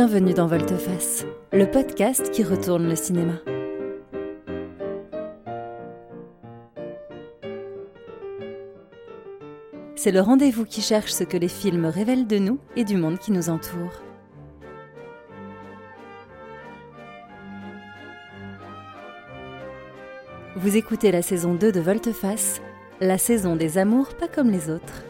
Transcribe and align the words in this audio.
Bienvenue 0.00 0.32
dans 0.32 0.46
Volteface, 0.46 1.26
le 1.52 1.68
podcast 1.68 2.30
qui 2.30 2.44
retourne 2.44 2.88
le 2.88 2.94
cinéma. 2.94 3.32
C'est 9.96 10.12
le 10.12 10.20
rendez-vous 10.20 10.66
qui 10.66 10.82
cherche 10.82 11.10
ce 11.10 11.24
que 11.24 11.36
les 11.36 11.48
films 11.48 11.86
révèlent 11.86 12.28
de 12.28 12.38
nous 12.38 12.60
et 12.76 12.84
du 12.84 12.96
monde 12.96 13.18
qui 13.18 13.32
nous 13.32 13.50
entoure. 13.50 14.04
Vous 20.54 20.76
écoutez 20.76 21.10
la 21.10 21.22
saison 21.22 21.54
2 21.54 21.72
de 21.72 21.80
Volteface, 21.80 22.62
la 23.00 23.18
saison 23.18 23.56
des 23.56 23.78
amours 23.78 24.14
pas 24.14 24.28
comme 24.28 24.52
les 24.52 24.70
autres. 24.70 25.07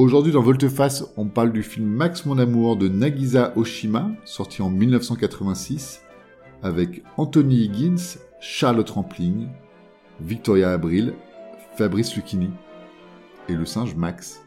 Aujourd'hui 0.00 0.32
dans 0.32 0.40
Volteface, 0.40 1.04
on 1.18 1.26
parle 1.26 1.52
du 1.52 1.62
film 1.62 1.86
Max 1.86 2.24
mon 2.24 2.38
amour 2.38 2.76
de 2.78 2.88
Nagisa 2.88 3.52
Oshima, 3.54 4.10
sorti 4.24 4.62
en 4.62 4.70
1986, 4.70 6.00
avec 6.62 7.02
Anthony 7.18 7.64
Higgins, 7.64 8.16
Charlotte 8.40 8.88
Rampling, 8.88 9.48
Victoria 10.18 10.70
Abril, 10.70 11.12
Fabrice 11.76 12.16
Lucchini 12.16 12.48
et 13.50 13.52
le 13.52 13.66
singe 13.66 13.94
Max. 13.94 14.42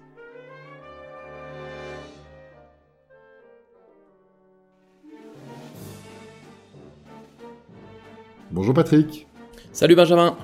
Bonjour 8.50 8.74
Patrick. 8.74 9.28
Salut 9.72 9.96
Benjamin. 9.96 10.36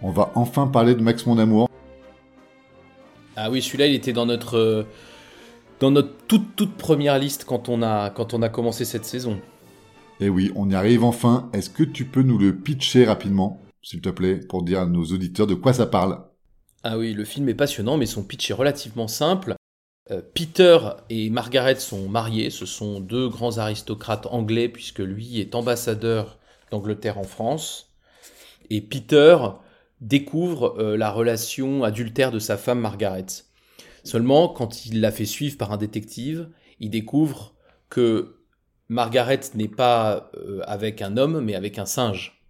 On 0.00 0.10
va 0.10 0.32
enfin 0.34 0.66
parler 0.66 0.94
de 0.94 1.02
Max 1.02 1.26
mon 1.26 1.36
amour. 1.36 1.69
Ah 3.42 3.50
oui, 3.50 3.62
celui-là, 3.62 3.86
il 3.86 3.94
était 3.94 4.12
dans 4.12 4.26
notre 4.26 4.58
euh, 4.58 4.86
dans 5.80 5.90
notre 5.90 6.12
toute 6.28 6.56
toute 6.56 6.76
première 6.76 7.18
liste 7.18 7.46
quand 7.46 7.70
on 7.70 7.80
a 7.80 8.10
quand 8.10 8.34
on 8.34 8.42
a 8.42 8.50
commencé 8.50 8.84
cette 8.84 9.06
saison. 9.06 9.40
Et 10.20 10.26
eh 10.26 10.28
oui, 10.28 10.52
on 10.56 10.68
y 10.68 10.74
arrive 10.74 11.04
enfin. 11.04 11.48
Est-ce 11.54 11.70
que 11.70 11.82
tu 11.82 12.04
peux 12.04 12.20
nous 12.20 12.36
le 12.36 12.54
pitcher 12.54 13.06
rapidement, 13.06 13.62
s'il 13.80 14.02
te 14.02 14.10
plaît, 14.10 14.36
pour 14.36 14.62
dire 14.62 14.80
à 14.80 14.84
nos 14.84 15.04
auditeurs 15.04 15.46
de 15.46 15.54
quoi 15.54 15.72
ça 15.72 15.86
parle? 15.86 16.22
Ah 16.82 16.98
oui, 16.98 17.14
le 17.14 17.24
film 17.24 17.48
est 17.48 17.54
passionnant, 17.54 17.96
mais 17.96 18.04
son 18.04 18.22
pitch 18.22 18.50
est 18.50 18.54
relativement 18.54 19.08
simple. 19.08 19.54
Euh, 20.10 20.20
Peter 20.34 20.78
et 21.08 21.30
Margaret 21.30 21.76
sont 21.76 22.10
mariés, 22.10 22.50
ce 22.50 22.66
sont 22.66 23.00
deux 23.00 23.30
grands 23.30 23.56
aristocrates 23.56 24.26
anglais, 24.26 24.68
puisque 24.68 24.98
lui 24.98 25.40
est 25.40 25.54
ambassadeur 25.54 26.38
d'Angleterre 26.70 27.16
en 27.16 27.24
France. 27.24 27.90
Et 28.68 28.82
Peter 28.82 29.38
découvre 30.00 30.76
euh, 30.78 30.96
la 30.96 31.10
relation 31.10 31.84
adultère 31.84 32.32
de 32.32 32.38
sa 32.38 32.56
femme 32.56 32.80
Margaret. 32.80 33.26
Seulement, 34.02 34.48
quand 34.48 34.86
il 34.86 35.00
la 35.00 35.12
fait 35.12 35.26
suivre 35.26 35.58
par 35.58 35.72
un 35.72 35.76
détective, 35.76 36.48
il 36.80 36.90
découvre 36.90 37.54
que 37.90 38.36
Margaret 38.88 39.40
n'est 39.54 39.68
pas 39.68 40.30
euh, 40.36 40.60
avec 40.66 41.02
un 41.02 41.16
homme, 41.16 41.40
mais 41.40 41.54
avec 41.54 41.78
un 41.78 41.86
singe. 41.86 42.42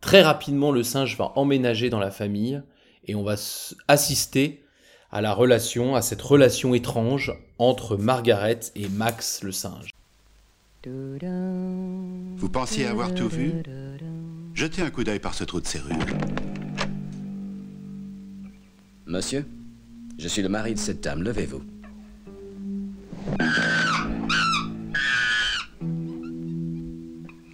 Très 0.00 0.22
rapidement, 0.22 0.72
le 0.72 0.82
singe 0.82 1.16
va 1.16 1.32
emménager 1.36 1.88
dans 1.88 1.98
la 1.98 2.10
famille 2.10 2.62
et 3.04 3.14
on 3.14 3.22
va 3.22 3.36
assister 3.88 4.64
à 5.10 5.20
la 5.20 5.32
relation, 5.32 5.94
à 5.94 6.02
cette 6.02 6.22
relation 6.22 6.74
étrange 6.74 7.32
entre 7.58 7.96
Margaret 7.96 8.60
et 8.74 8.88
Max 8.88 9.42
le 9.42 9.52
singe. 9.52 9.90
Vous 10.84 12.48
pensiez 12.50 12.86
avoir 12.86 13.14
tout 13.14 13.28
vu? 13.28 13.54
Jetez 14.54 14.82
un 14.82 14.90
coup 14.90 15.04
d'œil 15.04 15.18
par 15.18 15.34
ce 15.34 15.44
trou 15.44 15.60
de 15.60 15.66
serrure. 15.66 15.96
Monsieur, 19.08 19.46
je 20.18 20.26
suis 20.26 20.42
le 20.42 20.48
mari 20.48 20.74
de 20.74 20.80
cette 20.80 21.00
dame, 21.00 21.22
levez-vous. 21.22 21.62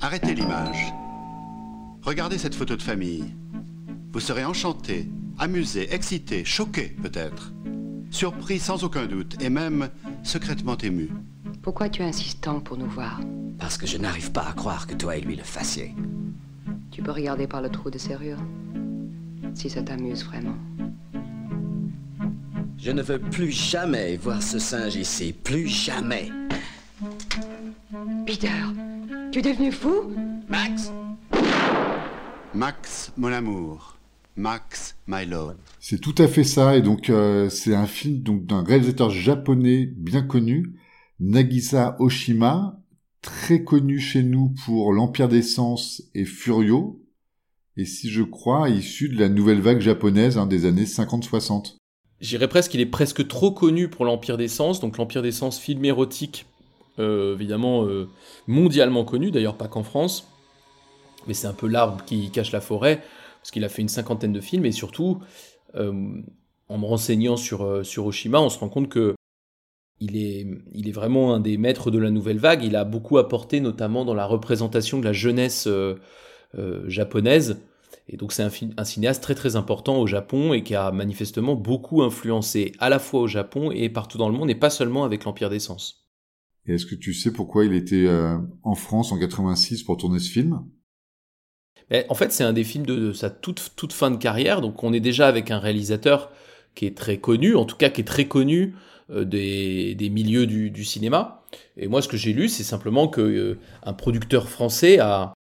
Arrêtez 0.00 0.34
l'image. 0.34 0.94
Regardez 2.00 2.38
cette 2.38 2.54
photo 2.54 2.74
de 2.74 2.80
famille. 2.80 3.34
Vous 4.12 4.20
serez 4.20 4.46
enchanté, 4.46 5.10
amusé, 5.38 5.92
excité, 5.94 6.42
choqué 6.46 6.96
peut-être. 7.02 7.52
Surpris 8.10 8.58
sans 8.58 8.82
aucun 8.82 9.04
doute 9.04 9.36
et 9.42 9.50
même 9.50 9.90
secrètement 10.22 10.78
ému. 10.78 11.10
Pourquoi 11.60 11.90
tu 11.90 12.02
insistes 12.02 12.44
tant 12.44 12.60
pour 12.60 12.78
nous 12.78 12.88
voir? 12.88 13.20
Parce 13.58 13.76
que 13.76 13.86
je 13.86 13.98
n'arrive 13.98 14.32
pas 14.32 14.48
à 14.48 14.52
croire 14.54 14.86
que 14.86 14.94
toi 14.94 15.16
et 15.16 15.20
lui 15.20 15.36
le 15.36 15.44
fassiez. 15.44 15.94
Tu 16.90 17.02
peux 17.02 17.12
regarder 17.12 17.46
par 17.46 17.60
le 17.60 17.68
trou 17.68 17.90
de 17.90 17.98
serrure 17.98 18.38
Si 19.54 19.68
ça 19.68 19.82
t'amuse 19.82 20.24
vraiment. 20.24 20.56
Je 22.84 22.90
ne 22.90 23.00
veux 23.00 23.20
plus 23.20 23.52
jamais 23.52 24.16
voir 24.16 24.42
ce 24.42 24.58
singe 24.58 24.96
ici. 24.96 25.32
Plus 25.32 25.68
jamais. 25.68 26.30
Peter, 28.26 28.48
tu 29.30 29.38
es 29.38 29.42
devenu 29.42 29.70
fou? 29.70 30.10
Max? 30.48 30.90
Max, 32.52 33.12
mon 33.16 33.32
amour. 33.32 33.98
Max, 34.34 34.96
my 35.06 35.24
love. 35.24 35.54
C'est 35.78 36.00
tout 36.00 36.14
à 36.18 36.26
fait 36.26 36.42
ça, 36.42 36.76
et 36.76 36.82
donc 36.82 37.08
euh, 37.08 37.48
c'est 37.50 37.76
un 37.76 37.86
film 37.86 38.18
donc 38.20 38.46
d'un 38.46 38.64
réalisateur 38.64 39.10
japonais 39.10 39.86
bien 39.86 40.22
connu, 40.22 40.74
Nagisa 41.20 41.94
Oshima, 42.00 42.80
très 43.20 43.62
connu 43.62 44.00
chez 44.00 44.24
nous 44.24 44.52
pour 44.66 44.92
L'Empire 44.92 45.28
des 45.28 45.42
Sens 45.42 46.02
et 46.16 46.24
Furio, 46.24 47.00
et 47.76 47.84
si 47.84 48.10
je 48.10 48.24
crois, 48.24 48.70
issu 48.70 49.08
de 49.08 49.20
la 49.20 49.28
nouvelle 49.28 49.60
vague 49.60 49.80
japonaise 49.80 50.36
hein, 50.36 50.46
des 50.46 50.64
années 50.64 50.84
50-60. 50.84 51.76
J'irais 52.22 52.46
presque 52.46 52.70
qu'il 52.70 52.80
est 52.80 52.86
presque 52.86 53.26
trop 53.26 53.50
connu 53.50 53.88
pour 53.88 54.04
l'Empire 54.04 54.36
des 54.36 54.46
Sens, 54.46 54.78
donc 54.78 54.96
l'Empire 54.96 55.22
des 55.22 55.32
Sens, 55.32 55.58
film 55.58 55.84
érotique, 55.84 56.46
euh, 57.00 57.34
évidemment 57.34 57.84
euh, 57.84 58.08
mondialement 58.46 59.04
connu, 59.04 59.32
d'ailleurs 59.32 59.56
pas 59.56 59.66
qu'en 59.66 59.82
France, 59.82 60.28
mais 61.26 61.34
c'est 61.34 61.48
un 61.48 61.52
peu 61.52 61.66
l'arbre 61.66 62.04
qui 62.04 62.30
cache 62.30 62.52
la 62.52 62.60
forêt, 62.60 63.02
parce 63.40 63.50
qu'il 63.50 63.64
a 63.64 63.68
fait 63.68 63.82
une 63.82 63.88
cinquantaine 63.88 64.32
de 64.32 64.40
films, 64.40 64.64
et 64.64 64.70
surtout, 64.70 65.18
euh, 65.74 66.22
en 66.68 66.78
me 66.78 66.86
renseignant 66.86 67.36
sur, 67.36 67.84
sur 67.84 68.06
Oshima, 68.06 68.40
on 68.40 68.50
se 68.50 68.58
rend 68.60 68.68
compte 68.68 68.88
que 68.88 69.16
il 69.98 70.16
est, 70.16 70.46
il 70.74 70.88
est 70.88 70.92
vraiment 70.92 71.34
un 71.34 71.40
des 71.40 71.56
maîtres 71.56 71.90
de 71.90 71.98
la 71.98 72.10
nouvelle 72.10 72.38
vague, 72.38 72.62
il 72.62 72.76
a 72.76 72.84
beaucoup 72.84 73.18
apporté 73.18 73.58
notamment 73.58 74.04
dans 74.04 74.14
la 74.14 74.26
représentation 74.26 75.00
de 75.00 75.04
la 75.04 75.12
jeunesse 75.12 75.68
japonaise, 76.86 77.60
et 78.08 78.16
donc 78.16 78.32
c'est 78.32 78.42
un, 78.42 78.50
un, 78.76 78.84
cinéaste 78.84 79.22
très 79.22 79.34
très 79.34 79.56
important 79.56 79.98
au 79.98 80.06
Japon 80.06 80.52
et 80.52 80.62
qui 80.62 80.74
a 80.74 80.90
manifestement 80.90 81.54
beaucoup 81.54 82.02
influencé 82.02 82.72
à 82.78 82.88
la 82.88 82.98
fois 82.98 83.20
au 83.20 83.26
Japon 83.28 83.70
et 83.70 83.88
partout 83.88 84.18
dans 84.18 84.28
le 84.28 84.36
monde 84.36 84.50
et 84.50 84.54
pas 84.54 84.70
seulement 84.70 85.04
avec 85.04 85.24
l'Empire 85.24 85.50
des 85.50 85.60
Sens. 85.60 86.08
Et 86.66 86.74
est-ce 86.74 86.86
que 86.86 86.94
tu 86.94 87.14
sais 87.14 87.32
pourquoi 87.32 87.64
il 87.64 87.74
était 87.74 88.06
euh, 88.06 88.38
en 88.62 88.74
France 88.74 89.12
en 89.12 89.18
86 89.18 89.82
pour 89.82 89.96
tourner 89.96 90.18
ce 90.18 90.30
film? 90.30 90.64
Mais 91.90 92.06
En 92.08 92.14
fait 92.14 92.32
c'est 92.32 92.44
un 92.44 92.52
des 92.52 92.64
films 92.64 92.86
de, 92.86 93.12
sa 93.12 93.30
toute, 93.30 93.72
toute 93.76 93.92
fin 93.92 94.10
de 94.10 94.16
carrière, 94.16 94.60
donc 94.60 94.82
on 94.82 94.92
est 94.92 95.00
déjà 95.00 95.28
avec 95.28 95.50
un 95.50 95.58
réalisateur 95.58 96.32
qui 96.74 96.86
est 96.86 96.96
très 96.96 97.18
connu, 97.18 97.54
en 97.54 97.64
tout 97.64 97.76
cas 97.76 97.90
qui 97.90 98.00
est 98.00 98.04
très 98.04 98.26
connu 98.26 98.74
euh, 99.10 99.24
des, 99.24 99.94
des, 99.94 100.10
milieux 100.10 100.46
du, 100.46 100.70
du, 100.70 100.84
cinéma. 100.84 101.44
Et 101.76 101.86
moi 101.86 102.02
ce 102.02 102.08
que 102.08 102.16
j'ai 102.16 102.32
lu 102.32 102.48
c'est 102.48 102.64
simplement 102.64 103.08
que 103.08 103.20
euh, 103.20 103.58
un 103.84 103.92
producteur 103.92 104.48
français 104.48 104.98
a 104.98 105.34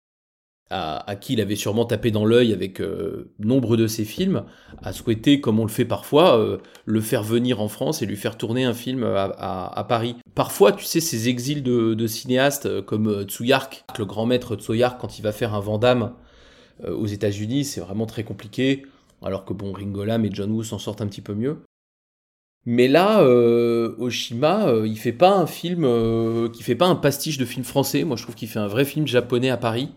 à, 0.70 1.16
qui 1.16 1.32
il 1.32 1.40
avait 1.40 1.56
sûrement 1.56 1.84
tapé 1.84 2.12
dans 2.12 2.24
l'œil 2.24 2.52
avec 2.52 2.80
euh, 2.80 3.32
nombre 3.40 3.76
de 3.76 3.88
ses 3.88 4.04
films, 4.04 4.44
a 4.82 4.92
souhaité, 4.92 5.40
comme 5.40 5.58
on 5.58 5.64
le 5.64 5.70
fait 5.70 5.84
parfois, 5.84 6.38
euh, 6.38 6.58
le 6.84 7.00
faire 7.00 7.24
venir 7.24 7.60
en 7.60 7.68
France 7.68 8.02
et 8.02 8.06
lui 8.06 8.16
faire 8.16 8.38
tourner 8.38 8.64
un 8.64 8.72
film 8.72 9.02
à, 9.04 9.86
Paris. 9.88 10.14
Parfois, 10.34 10.70
tu 10.70 10.84
sais, 10.84 11.00
ces 11.00 11.28
exils 11.28 11.64
de, 11.64 12.06
cinéastes 12.06 12.66
euh, 12.66 12.82
comme 12.82 13.24
Tsuyark, 13.24 13.84
le 13.98 14.04
grand 14.04 14.26
maître 14.26 14.54
Tsuyark, 14.54 15.00
quand 15.00 15.18
il 15.18 15.22
va 15.22 15.32
faire 15.32 15.54
un 15.54 15.60
Vandame 15.60 16.14
aux 16.86 17.06
États-Unis, 17.06 17.66
c'est 17.66 17.80
vraiment 17.80 18.06
très 18.06 18.24
compliqué, 18.24 18.86
alors 19.22 19.44
que 19.44 19.52
bon, 19.52 19.70
Ringolam 19.70 20.24
et 20.24 20.30
John 20.32 20.50
Woo 20.50 20.62
s'en 20.62 20.78
sortent 20.78 21.02
un 21.02 21.08
petit 21.08 21.20
peu 21.20 21.34
mieux. 21.34 21.58
Mais 22.64 22.88
là, 22.88 23.22
Oshima, 23.22 24.72
il 24.86 24.96
fait 24.96 25.12
pas 25.12 25.36
un 25.36 25.46
film, 25.46 25.82
qui 26.52 26.62
fait 26.62 26.76
pas 26.76 26.86
un 26.86 26.94
pastiche 26.94 27.36
de 27.36 27.44
film 27.44 27.64
français. 27.64 28.04
Moi, 28.04 28.16
je 28.16 28.22
trouve 28.22 28.34
qu'il 28.34 28.48
fait 28.48 28.60
un 28.60 28.66
vrai 28.66 28.86
film 28.86 29.06
japonais 29.06 29.50
à 29.50 29.58
Paris. 29.58 29.90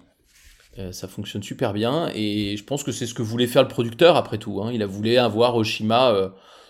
Euh, 0.80 0.92
ça 0.92 1.08
fonctionne 1.08 1.44
super 1.44 1.72
bien 1.72 2.10
et 2.16 2.58
je 2.58 2.64
pense 2.64 2.84
que 2.84 2.92
c'est 2.92 3.06
ce 3.06 3.14
que 3.14 3.22
voulait 3.22 3.46
faire 3.46 3.62
le 3.62 3.68
producteur 3.68 4.16
après 4.16 4.40
tout. 4.40 4.62
Hein. 4.62 4.72
Il 4.74 4.82
a 4.82 4.88
voulu 4.88 5.18
avoir 5.18 5.56
Oshima 5.56 6.12
euh, 6.12 6.30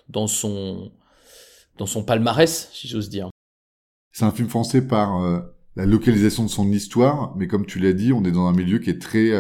dans 0.09 0.27
son 0.27 0.91
dans 1.77 1.85
son 1.85 2.03
palmarès, 2.03 2.69
si 2.73 2.89
j'ose 2.89 3.09
dire. 3.09 3.29
C'est 4.11 4.25
un 4.25 4.31
film 4.31 4.49
français 4.49 4.85
par 4.85 5.23
euh, 5.23 5.39
la 5.77 5.85
localisation 5.85 6.43
de 6.43 6.49
son 6.49 6.69
histoire, 6.69 7.33
mais 7.37 7.47
comme 7.47 7.65
tu 7.65 7.79
l'as 7.79 7.93
dit, 7.93 8.11
on 8.11 8.25
est 8.25 8.31
dans 8.31 8.45
un 8.45 8.51
milieu 8.51 8.79
qui 8.79 8.89
est 8.89 9.01
très 9.01 9.31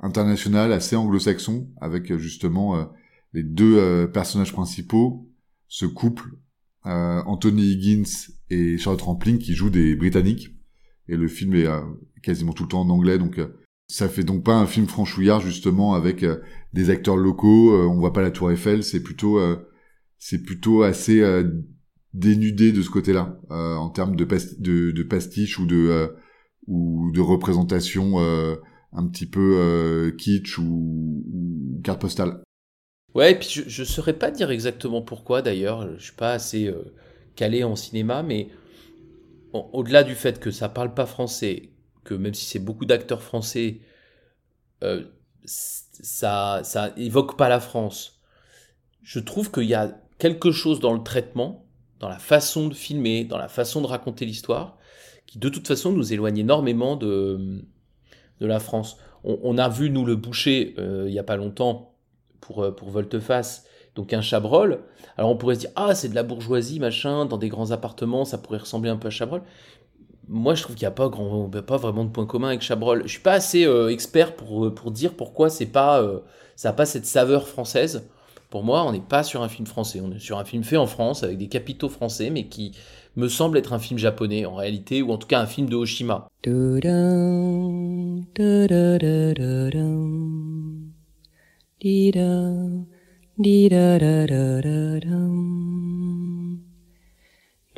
international, 0.00 0.72
assez 0.72 0.96
anglo-saxon, 0.96 1.68
avec 1.80 2.16
justement 2.16 2.88
les 3.34 3.42
deux 3.42 4.10
personnages 4.10 4.54
principaux, 4.54 5.28
ce 5.68 5.84
couple, 5.84 6.30
Anthony 6.84 7.72
Higgins 7.72 8.30
et 8.48 8.78
Charlotte 8.78 9.02
Rampling, 9.02 9.36
qui 9.36 9.52
jouent 9.52 9.68
des 9.68 9.94
Britanniques, 9.94 10.48
et 11.08 11.16
le 11.16 11.28
film 11.28 11.54
est 11.54 11.68
quasiment 12.22 12.54
tout 12.54 12.62
le 12.62 12.70
temps 12.70 12.80
en 12.80 12.88
anglais, 12.88 13.18
donc 13.18 13.38
Ça 13.92 14.08
fait 14.08 14.24
donc 14.24 14.42
pas 14.42 14.54
un 14.54 14.66
film 14.66 14.86
franchouillard 14.86 15.42
justement 15.42 15.94
avec 15.94 16.24
des 16.72 16.88
acteurs 16.88 17.16
locaux. 17.16 17.76
on 17.90 17.98
voit 17.98 18.14
pas 18.14 18.22
la 18.22 18.30
Tour 18.30 18.50
Eiffel. 18.50 18.82
C'est 18.82 19.02
plutôt 19.02 19.38
c'est 20.18 20.42
plutôt 20.42 20.82
assez 20.82 21.22
dénudé 22.14 22.72
de 22.72 22.80
ce 22.80 22.88
côté-là 22.88 23.38
en 23.50 23.90
termes 23.90 24.16
de 24.16 25.02
pastiche 25.02 25.58
ou 25.58 25.66
de 25.66 26.14
ou 26.66 27.10
de 27.12 27.20
représentation 27.20 28.18
un 28.18 29.06
petit 29.08 29.26
peu 29.26 30.14
kitsch 30.16 30.58
ou, 30.58 31.24
ou 31.30 31.80
carte 31.82 32.00
postale. 32.00 32.40
Ouais, 33.14 33.32
et 33.32 33.34
puis 33.34 33.48
je, 33.50 33.62
je 33.68 33.84
saurais 33.84 34.14
pas 34.14 34.30
dire 34.30 34.50
exactement 34.50 35.02
pourquoi 35.02 35.42
d'ailleurs, 35.42 35.98
je 35.98 36.04
suis 36.04 36.16
pas 36.16 36.32
assez 36.32 36.66
euh, 36.68 36.94
calé 37.36 37.62
en 37.62 37.76
cinéma, 37.76 38.22
mais 38.22 38.48
au-delà 39.52 40.02
du 40.02 40.14
fait 40.14 40.40
que 40.40 40.50
ça 40.50 40.70
parle 40.70 40.94
pas 40.94 41.04
français, 41.04 41.71
que 42.04 42.14
même 42.14 42.34
si 42.34 42.44
c'est 42.44 42.58
beaucoup 42.58 42.84
d'acteurs 42.84 43.22
français, 43.22 43.80
euh, 44.82 45.04
ça, 45.44 46.60
ça 46.64 46.92
évoque 46.96 47.36
pas 47.36 47.48
la 47.48 47.60
France. 47.60 48.20
Je 49.02 49.18
trouve 49.18 49.50
qu'il 49.50 49.64
y 49.64 49.74
a 49.74 49.98
quelque 50.18 50.52
chose 50.52 50.80
dans 50.80 50.92
le 50.92 51.02
traitement, 51.02 51.66
dans 51.98 52.08
la 52.08 52.18
façon 52.18 52.68
de 52.68 52.74
filmer, 52.74 53.24
dans 53.24 53.38
la 53.38 53.48
façon 53.48 53.80
de 53.80 53.86
raconter 53.86 54.24
l'histoire, 54.24 54.78
qui 55.26 55.38
de 55.38 55.48
toute 55.48 55.66
façon 55.66 55.92
nous 55.92 56.12
éloigne 56.12 56.38
énormément 56.38 56.96
de, 56.96 57.64
de 58.40 58.46
la 58.46 58.60
France. 58.60 58.98
On, 59.24 59.56
a 59.56 59.68
vu, 59.68 59.88
nous, 59.88 60.04
le 60.04 60.16
boucher, 60.16 60.74
euh, 60.78 61.04
il 61.06 61.14
y 61.14 61.18
a 61.20 61.22
pas 61.22 61.36
longtemps, 61.36 61.94
pour, 62.40 62.64
euh, 62.64 62.72
pour 62.72 62.90
Volteface, 62.90 63.66
donc 63.94 64.12
un 64.12 64.20
Chabrol. 64.20 64.82
Alors 65.16 65.30
on 65.30 65.36
pourrait 65.36 65.54
se 65.54 65.60
dire, 65.60 65.70
ah, 65.76 65.94
c'est 65.94 66.08
de 66.08 66.14
la 66.14 66.24
bourgeoisie, 66.24 66.80
machin, 66.80 67.24
dans 67.24 67.38
des 67.38 67.48
grands 67.48 67.70
appartements, 67.70 68.24
ça 68.24 68.38
pourrait 68.38 68.58
ressembler 68.58 68.90
un 68.90 68.96
peu 68.96 69.08
à 69.08 69.10
Chabrol. 69.10 69.42
Moi, 70.32 70.54
je 70.54 70.62
trouve 70.62 70.76
qu'il 70.76 70.84
n'y 70.84 70.88
a 70.88 70.92
pas, 70.92 71.08
grand, 71.10 71.50
pas 71.50 71.76
vraiment 71.76 72.04
de 72.04 72.10
point 72.10 72.24
commun 72.24 72.48
avec 72.48 72.62
Chabrol. 72.62 73.02
Je 73.04 73.10
suis 73.10 73.20
pas 73.20 73.34
assez 73.34 73.66
euh, 73.66 73.90
expert 73.90 74.34
pour, 74.34 74.64
euh, 74.64 74.74
pour 74.74 74.90
dire 74.90 75.14
pourquoi 75.14 75.50
c'est 75.50 75.66
pas, 75.66 76.02
ça 76.56 76.70
n'a 76.70 76.72
pas 76.72 76.86
cette 76.86 77.06
saveur 77.06 77.46
française. 77.46 78.08
Pour 78.48 78.64
moi, 78.64 78.84
on 78.84 78.92
n'est 78.92 79.00
pas 79.00 79.22
sur 79.22 79.42
un 79.42 79.48
film 79.48 79.66
français, 79.66 80.00
on 80.02 80.10
est 80.12 80.18
sur 80.18 80.38
un 80.38 80.44
film 80.44 80.64
fait 80.64 80.76
en 80.76 80.86
France, 80.86 81.22
avec 81.22 81.38
des 81.38 81.48
capitaux 81.48 81.88
français, 81.88 82.30
mais 82.30 82.48
qui 82.48 82.72
me 83.16 83.28
semble 83.28 83.58
être 83.58 83.72
un 83.72 83.78
film 83.78 83.98
japonais 83.98 84.44
en 84.46 84.54
réalité, 84.54 85.02
ou 85.02 85.12
en 85.12 85.18
tout 85.18 85.26
cas 85.26 85.40
un 85.40 85.46
film 85.46 85.68
de 85.68 85.76
Oshima. 85.76 86.28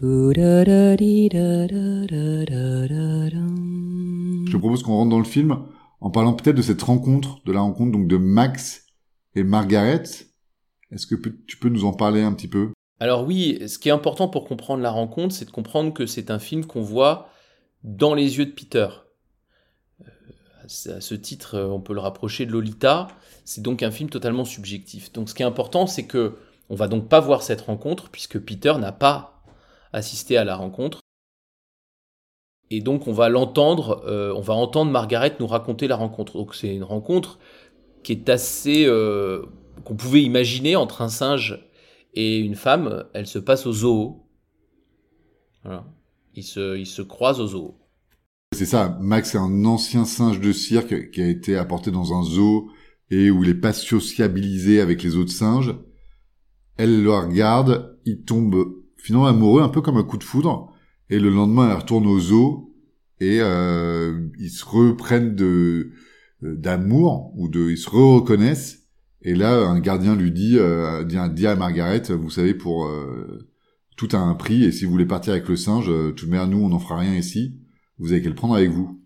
Je 0.02 0.19
propose 4.58 4.82
qu'on 4.82 4.94
rentre 4.94 5.11
dans 5.11 5.19
le 5.19 5.25
film 5.25 5.58
en 6.00 6.11
parlant 6.11 6.32
peut-être 6.32 6.56
de 6.56 6.62
cette 6.62 6.82
rencontre, 6.82 7.38
de 7.44 7.52
la 7.52 7.61
rencontre 7.61 7.93
donc 7.93 8.08
de 8.08 8.17
Max 8.17 8.87
et 9.37 9.44
Margaret. 9.44 10.02
Est-ce 10.91 11.06
que 11.06 11.14
tu 11.14 11.58
peux 11.58 11.69
nous 11.69 11.85
en 11.85 11.93
parler 11.93 12.23
un 12.23 12.32
petit 12.32 12.49
peu? 12.49 12.73
Alors 12.99 13.25
oui, 13.25 13.62
ce 13.69 13.79
qui 13.79 13.88
est 13.88 13.93
important 13.93 14.26
pour 14.29 14.46
comprendre 14.46 14.82
la 14.82 14.91
rencontre, 14.91 15.32
c'est 15.32 15.44
de 15.44 15.52
comprendre 15.52 15.93
que 15.93 16.06
c'est 16.06 16.32
un 16.32 16.40
film 16.40 16.67
qu'on 16.67 16.82
voit 16.82 17.29
dans 17.85 18.14
les 18.14 18.38
yeux 18.38 18.47
de 18.47 18.50
Peter. 18.50 18.88
Euh, 20.00 20.06
à 20.97 21.00
ce 21.00 21.14
titre, 21.14 21.56
on 21.61 21.81
peut 21.81 21.94
le 21.94 22.00
rapprocher 22.00 22.47
de 22.47 22.50
Lolita. 22.50 23.06
C'est 23.44 23.62
donc 23.62 23.85
un 23.85 23.93
film 23.93 24.11
totalement 24.11 24.44
subjectif. 24.44 25.12
Donc 25.12 25.29
ce 25.29 25.35
qui 25.35 25.43
est 25.43 25.47
important, 25.47 25.87
c'est 25.87 26.06
que 26.06 26.37
on 26.69 26.75
va 26.75 26.88
donc 26.88 27.08
pas 27.08 27.20
voir 27.20 27.43
cette 27.43 27.61
rencontre 27.61 28.08
puisque 28.08 28.40
Peter 28.40 28.75
n'a 28.79 28.90
pas 28.90 29.34
assisté 29.94 30.37
à 30.37 30.44
la 30.44 30.56
rencontre. 30.56 31.00
Et 32.70 32.81
donc 32.81 33.06
on 33.06 33.12
va 33.12 33.29
l'entendre, 33.29 34.02
euh, 34.06 34.32
on 34.35 34.41
va 34.41 34.55
entendre 34.55 34.91
Margaret 34.91 35.37
nous 35.38 35.46
raconter 35.46 35.87
la 35.87 35.96
rencontre. 35.96 36.35
Donc 36.35 36.55
c'est 36.55 36.75
une 36.75 36.82
rencontre 36.82 37.38
qui 38.02 38.12
est 38.12 38.29
assez 38.29 38.85
euh, 38.87 39.46
qu'on 39.85 39.94
pouvait 39.94 40.23
imaginer 40.23 40.76
entre 40.76 41.00
un 41.02 41.08
singe 41.08 41.64
et 42.14 42.38
une 42.38 42.56
femme. 42.56 43.05
Elle 43.14 43.26
se 43.26 43.38
passe 43.38 43.67
au 43.67 43.73
zoo. 43.73 44.20
Ils 46.35 46.43
se, 46.43 46.76
ils 46.76 46.87
se 46.87 47.00
croisent 47.00 47.40
au 47.40 47.47
zoo. 47.47 47.75
C'est 48.52 48.67
ça. 48.67 48.99
Max 49.00 49.35
est 49.35 49.38
un 49.38 49.64
ancien 49.64 50.05
singe 50.05 50.40
de 50.40 50.52
cirque 50.52 51.11
qui 51.11 51.23
a 51.23 51.29
été 51.29 51.56
apporté 51.56 51.90
dans 51.90 52.12
un 52.12 52.23
zoo 52.23 52.70
et 53.11 53.31
où 53.31 53.43
il 53.44 53.50
est 53.50 53.55
pas 53.55 53.73
sociabilisé 53.73 54.81
avec 54.81 55.02
les 55.02 55.17
autres 55.17 55.32
singes. 55.32 55.75
Elle 56.76 57.02
le 57.02 57.12
regarde, 57.12 57.99
il 58.05 58.25
tombe 58.25 58.84
finalement 59.05 59.27
amoureux, 59.27 59.62
un 59.62 59.69
peu 59.69 59.83
comme 59.83 59.99
un 59.99 60.03
coup 60.03 60.17
de 60.17 60.25
foudre, 60.25 60.73
et 61.11 61.19
le 61.19 61.29
lendemain 61.29 61.69
elle 61.71 61.77
retourne 61.77 62.06
au 62.06 62.19
zoo 62.19 62.75
et 63.21 63.39
euh, 63.41 64.29
ils 64.39 64.51
se 64.51 64.65
reprennent 64.65 65.37
de 65.37 65.93
euh, 66.43 66.56
d'amour 66.56 67.33
ou 67.37 67.49
de 67.49 67.71
ils 67.71 67.79
se 67.79 67.91
reconnaissent 67.91 68.89
et 69.21 69.35
là 69.35 69.59
un 69.59 69.79
gardien 69.79 70.17
lui 70.17 70.33
dit 70.33 70.56
euh, 70.59 71.05
dit, 71.05 71.47
à 71.47 71.55
Margaret 71.55 72.03
vous 72.11 72.31
savez 72.31 72.55
pour 72.55 72.87
euh, 72.87 73.47
tout 73.97 74.09
a 74.12 74.17
un 74.17 74.35
prix 74.35 74.65
et 74.65 74.73
si 74.73 74.87
vous 74.87 74.91
voulez 74.91 75.07
partir 75.07 75.35
avec 75.35 75.49
le 75.49 75.57
singe 75.57 75.91
euh, 75.91 76.12
tout 76.12 76.25
de 76.25 76.31
même 76.31 76.49
nous 76.49 76.65
on 76.65 76.71
n'en 76.71 76.79
fera 76.79 76.99
rien 76.99 77.15
ici 77.15 77.59
vous 77.99 78.12
avez 78.12 78.23
qu'à 78.23 78.31
le 78.31 78.35
prendre 78.35 78.55
avec 78.55 78.71
vous 78.71 79.05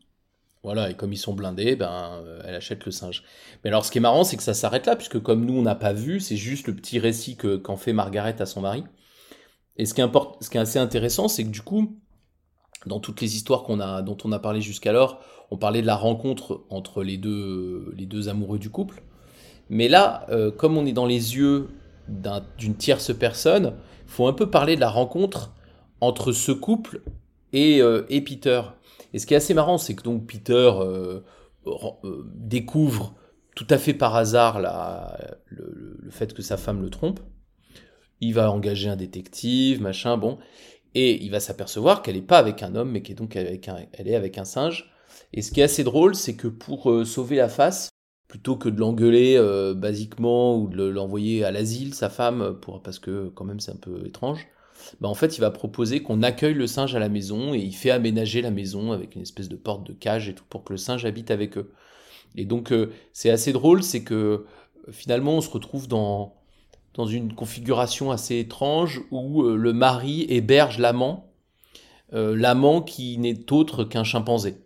voilà, 0.65 0.91
et 0.91 0.95
comme 0.95 1.13
ils 1.13 1.19
sont 1.19 1.35
blindés, 1.35 1.77
ben, 1.77 2.21
euh, 2.25 2.43
elle 2.45 2.57
achète 2.57 2.85
le 2.85 2.91
singe. 2.91 3.23
Mais 3.63 3.71
alors, 3.71 3.85
ce 3.85 3.93
qui 3.93 3.99
est 3.99 4.01
marrant, 4.03 4.25
c'est 4.25 4.37
que 4.37 4.43
ça 4.43 4.55
s'arrête 4.55 4.87
là, 4.87 4.97
puisque 4.97 5.21
comme 5.21 5.47
nous, 5.47 5.55
on 5.55 5.63
n'a 5.63 5.77
pas 5.77 5.93
vu, 5.93 6.19
c'est 6.21 6.37
juste 6.37 6.67
le 6.67 6.75
petit 6.75 6.99
récit 6.99 7.37
que, 7.37 7.57
qu'en 7.57 7.77
fait 7.77 7.93
Margaret 7.93 8.43
à 8.43 8.45
son 8.45 8.61
mari. 8.61 8.85
Et 9.79 9.87
ce 9.87 9.95
qui, 9.95 10.01
est 10.01 10.57
assez 10.57 10.79
intéressant, 10.79 11.29
c'est 11.29 11.45
que 11.45 11.51
du 11.51 11.63
coup, 11.63 11.97
dans 12.87 13.01
toutes 13.01 13.21
les 13.21 13.37
histoires 13.37 13.65
dont 14.03 14.19
on 14.25 14.33
a 14.33 14.39
parlé 14.39 14.61
jusqu'alors, 14.61 15.21
on 15.51 15.57
parlait 15.57 15.83
de 15.83 15.87
la 15.87 15.97
rencontre 15.97 16.65
entre 16.69 17.03
les 17.03 17.17
deux, 17.17 18.29
amoureux 18.29 18.59
du 18.59 18.71
couple. 18.71 19.03
Mais 19.71 19.89
là, 19.89 20.27
euh, 20.31 20.51
comme 20.51 20.77
on 20.77 20.87
est 20.87 20.93
dans 20.93 21.07
les 21.07 21.37
yeux 21.37 21.69
d'une 22.59 22.75
tierce 22.75 23.15
personne, 23.15 23.75
il 24.07 24.11
faut 24.11 24.27
un 24.27 24.33
peu 24.33 24.51
parler 24.51 24.77
de 24.77 24.81
la 24.81 24.91
rencontre 24.91 25.53
entre 26.01 26.33
ce 26.33 26.53
couple 26.53 27.03
et, 27.53 27.81
euh, 27.81 28.07
et 28.09 28.21
Peter. 28.21 28.63
Et 29.13 29.19
ce 29.19 29.27
qui 29.27 29.35
est 29.35 29.37
assez 29.37 29.55
marrant, 29.55 29.79
c'est 29.79 29.95
que 29.95 30.03
donc 30.03 30.27
Peter 30.27 30.71
euh, 30.81 31.21
découvre 32.35 33.15
tout 33.55 33.67
à 33.71 33.79
fait 33.79 33.95
par 33.95 34.15
hasard 34.15 34.61
le, 35.47 36.09
fait 36.11 36.33
que 36.33 36.43
sa 36.43 36.57
femme 36.57 36.81
le 36.81 36.91
trompe. 36.91 37.21
Il 38.21 38.35
va 38.35 38.51
engager 38.51 38.89
un 38.89 38.97
détective, 38.97 39.81
machin, 39.81 40.17
bon, 40.17 40.39
et 40.95 41.23
il 41.23 41.31
va 41.31 41.41
s'apercevoir 41.41 42.03
qu'elle 42.03 42.17
n'est 42.17 42.23
pas 42.23 42.39
avec 42.39 42.63
un 42.63 42.75
homme, 42.75 42.91
mais 42.91 43.03
qu'elle 43.03 43.13
est 43.13 43.19
donc 43.19 43.37
avec 43.37 43.69
un, 43.69 43.79
elle 43.93 44.09
est 44.09 44.17
avec 44.17 44.39
un 44.39 44.45
singe. 44.45 44.91
Et 45.33 45.43
ce 45.43 45.53
qui 45.53 45.61
est 45.61 45.65
assez 45.65 45.85
drôle, 45.85 46.15
c'est 46.15 46.37
que 46.37 46.49
pour 46.49 46.91
euh, 46.91 47.05
sauver 47.05 47.37
la 47.37 47.49
face, 47.49 47.91
plutôt 48.29 48.57
que 48.57 48.69
de 48.69 48.79
l'engueuler 48.79 49.41
basiquement 49.75 50.59
ou 50.59 50.69
de 50.69 50.85
l'envoyer 50.85 51.45
à 51.45 51.51
l'asile, 51.51 51.95
sa 51.95 52.11
femme, 52.11 52.59
pour, 52.61 52.83
parce 52.83 52.99
que 52.99 53.29
quand 53.29 53.47
même 53.47 53.59
c'est 53.59 53.73
un 53.73 53.77
peu 53.77 54.07
étrange, 54.07 54.47
bah 55.01 55.09
en 55.09 55.15
fait, 55.15 55.37
il 55.37 55.41
va 55.41 55.51
proposer 55.51 56.03
qu'on 56.03 56.23
accueille 56.23 56.55
le 56.55 56.67
singe 56.67 56.95
à 56.95 56.99
la 56.99 57.09
maison 57.09 57.55
et 57.55 57.59
il 57.59 57.75
fait 57.75 57.91
aménager 57.91 58.43
la 58.43 58.51
maison 58.51 58.93
avec 58.93 59.15
une 59.15 59.23
espèce 59.23 59.49
de 59.49 59.57
porte 59.57 59.87
de 59.87 59.93
cage 59.93 60.29
et 60.29 60.35
tout 60.35 60.45
pour 60.49 60.65
que 60.65 60.73
le 60.73 60.77
singe 60.77 61.05
habite 61.05 61.31
avec 61.31 61.59
eux. 61.59 61.73
Et 62.37 62.45
donc, 62.45 62.73
euh, 62.73 62.93
c'est 63.13 63.31
assez 63.31 63.53
drôle, 63.53 63.83
c'est 63.83 64.03
que 64.05 64.15
euh, 64.15 64.93
finalement, 64.93 65.35
on 65.35 65.41
se 65.41 65.51
retrouve 65.51 65.89
dans, 65.89 66.38
dans 66.99 67.07
une 67.07 67.33
configuration 67.33 68.11
assez 68.11 68.39
étrange 68.39 69.01
où 69.11 69.43
euh, 69.43 69.57
le 69.57 69.73
mari 69.73 70.27
héberge 70.29 70.79
l'amant, 70.79 71.33
l'amant 72.13 72.81
qui 72.81 73.19
n'est 73.19 73.53
autre 73.53 73.85
qu'un 73.85 74.05
chimpanzé. 74.05 74.57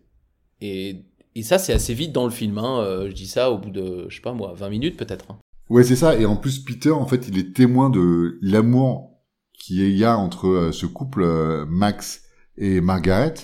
Et, 0.61 1.05
ça, 1.43 1.59
c'est 1.59 1.73
assez 1.73 1.95
vite 1.95 2.13
dans 2.13 2.25
le 2.25 2.31
film. 2.31 2.59
Hein. 2.59 3.07
je 3.09 3.13
dis 3.13 3.27
ça 3.27 3.51
au 3.51 3.59
bout 3.59 3.71
de, 3.71 4.07
je 4.09 4.15
sais 4.15 4.23
pas 4.23 4.33
moi, 4.33 4.53
20 4.55 4.69
minutes 4.69 4.97
peut-être. 4.97 5.27
Hein. 5.31 5.39
Ouais, 5.69 5.83
c'est 5.83 5.97
ça. 5.97 6.17
Et 6.17 6.27
en 6.27 6.37
plus, 6.37 6.59
Peter, 6.61 6.91
en 6.91 7.07
fait, 7.07 7.29
il 7.29 7.39
est 7.39 7.53
témoin 7.53 7.91
de 7.91 8.39
l'amour 8.43 9.13
qui 9.63 9.89
y 9.97 10.05
a 10.05 10.19
entre 10.19 10.49
euh, 10.49 10.73
ce 10.73 10.87
couple 10.87 11.23
euh, 11.23 11.65
Max 11.67 12.25
et 12.59 12.81
Margaret 12.81 13.35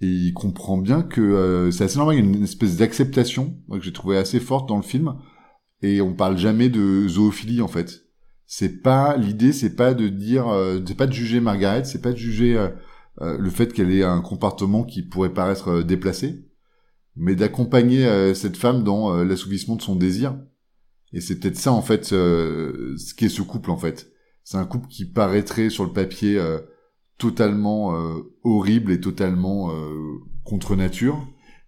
et 0.00 0.06
il 0.06 0.32
comprend 0.32 0.78
bien 0.78 1.02
que 1.02 1.20
euh, 1.20 1.70
c'est 1.72 1.84
assez 1.84 1.96
normal, 1.96 2.16
il 2.16 2.24
y 2.24 2.26
a 2.26 2.36
une 2.36 2.44
espèce 2.44 2.76
d'acceptation 2.76 3.56
que 3.70 3.80
j'ai 3.80 3.92
trouvé 3.92 4.16
assez 4.16 4.38
forte 4.38 4.68
dans 4.68 4.76
le 4.76 4.82
film 4.82 5.16
et 5.82 6.00
on 6.00 6.14
parle 6.14 6.38
jamais 6.38 6.68
de 6.68 7.08
zoophilie 7.08 7.60
en 7.60 7.68
fait. 7.68 8.07
C'est 8.50 8.82
pas 8.82 9.16
l'idée, 9.16 9.52
c'est 9.52 9.76
pas 9.76 9.94
de 9.94 10.08
dire, 10.08 10.46
c'est 10.86 10.96
pas 10.96 11.06
de 11.06 11.12
juger 11.12 11.38
Margaret, 11.38 11.84
c'est 11.84 12.00
pas 12.00 12.12
de 12.12 12.16
juger 12.16 12.68
le 13.20 13.50
fait 13.50 13.74
qu'elle 13.74 13.92
ait 13.92 14.02
un 14.02 14.22
comportement 14.22 14.84
qui 14.84 15.02
pourrait 15.02 15.34
paraître 15.34 15.82
déplacé, 15.82 16.46
mais 17.14 17.34
d'accompagner 17.34 18.34
cette 18.34 18.56
femme 18.56 18.84
dans 18.84 19.22
l'assouvissement 19.22 19.76
de 19.76 19.82
son 19.82 19.96
désir. 19.96 20.34
Et 21.12 21.20
c'est 21.20 21.38
peut-être 21.38 21.58
ça 21.58 21.72
en 21.72 21.82
fait, 21.82 22.06
ce 22.06 23.14
qu'est 23.14 23.28
ce 23.28 23.42
couple 23.42 23.70
en 23.70 23.76
fait 23.76 24.10
c'est 24.48 24.56
un 24.56 24.64
couple 24.64 24.88
qui 24.88 25.04
paraîtrait 25.04 25.68
sur 25.68 25.84
le 25.84 25.92
papier 25.92 26.38
euh, 26.38 26.58
totalement 27.18 27.94
euh, 27.94 28.34
horrible 28.44 28.92
et 28.92 28.98
totalement 28.98 29.70
euh, 29.70 30.22
contre 30.42 30.74
nature. 30.74 31.22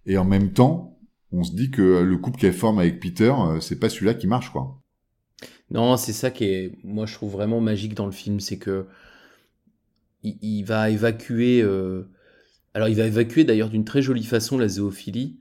Et 0.06 0.16
en 0.16 0.25
même 0.25 0.54
temps, 0.54 0.99
on 1.30 1.44
se 1.44 1.54
dit 1.54 1.70
que 1.70 2.00
le 2.00 2.16
couple 2.16 2.40
qu'elle 2.40 2.54
forme 2.54 2.78
avec 2.78 2.99
Peter, 2.99 3.34
c'est 3.60 3.78
pas 3.78 3.90
celui-là 3.90 4.14
qui 4.14 4.26
marche, 4.26 4.50
quoi. 4.50 4.80
Non, 5.70 5.96
c'est 5.96 6.12
ça 6.12 6.30
qui 6.30 6.44
est, 6.44 6.72
moi, 6.84 7.06
je 7.06 7.14
trouve 7.14 7.32
vraiment 7.32 7.60
magique 7.60 7.94
dans 7.94 8.06
le 8.06 8.12
film, 8.12 8.40
c'est 8.40 8.58
que 8.58 8.86
il, 10.22 10.64
va 10.64 10.90
évacuer. 10.90 11.62
alors, 12.74 12.88
il 12.88 12.96
va 12.96 13.06
évacuer 13.06 13.44
d'ailleurs 13.44 13.70
d'une 13.70 13.84
très 13.84 14.02
jolie 14.02 14.24
façon 14.24 14.58
la 14.58 14.68
zoophilie. 14.68 15.38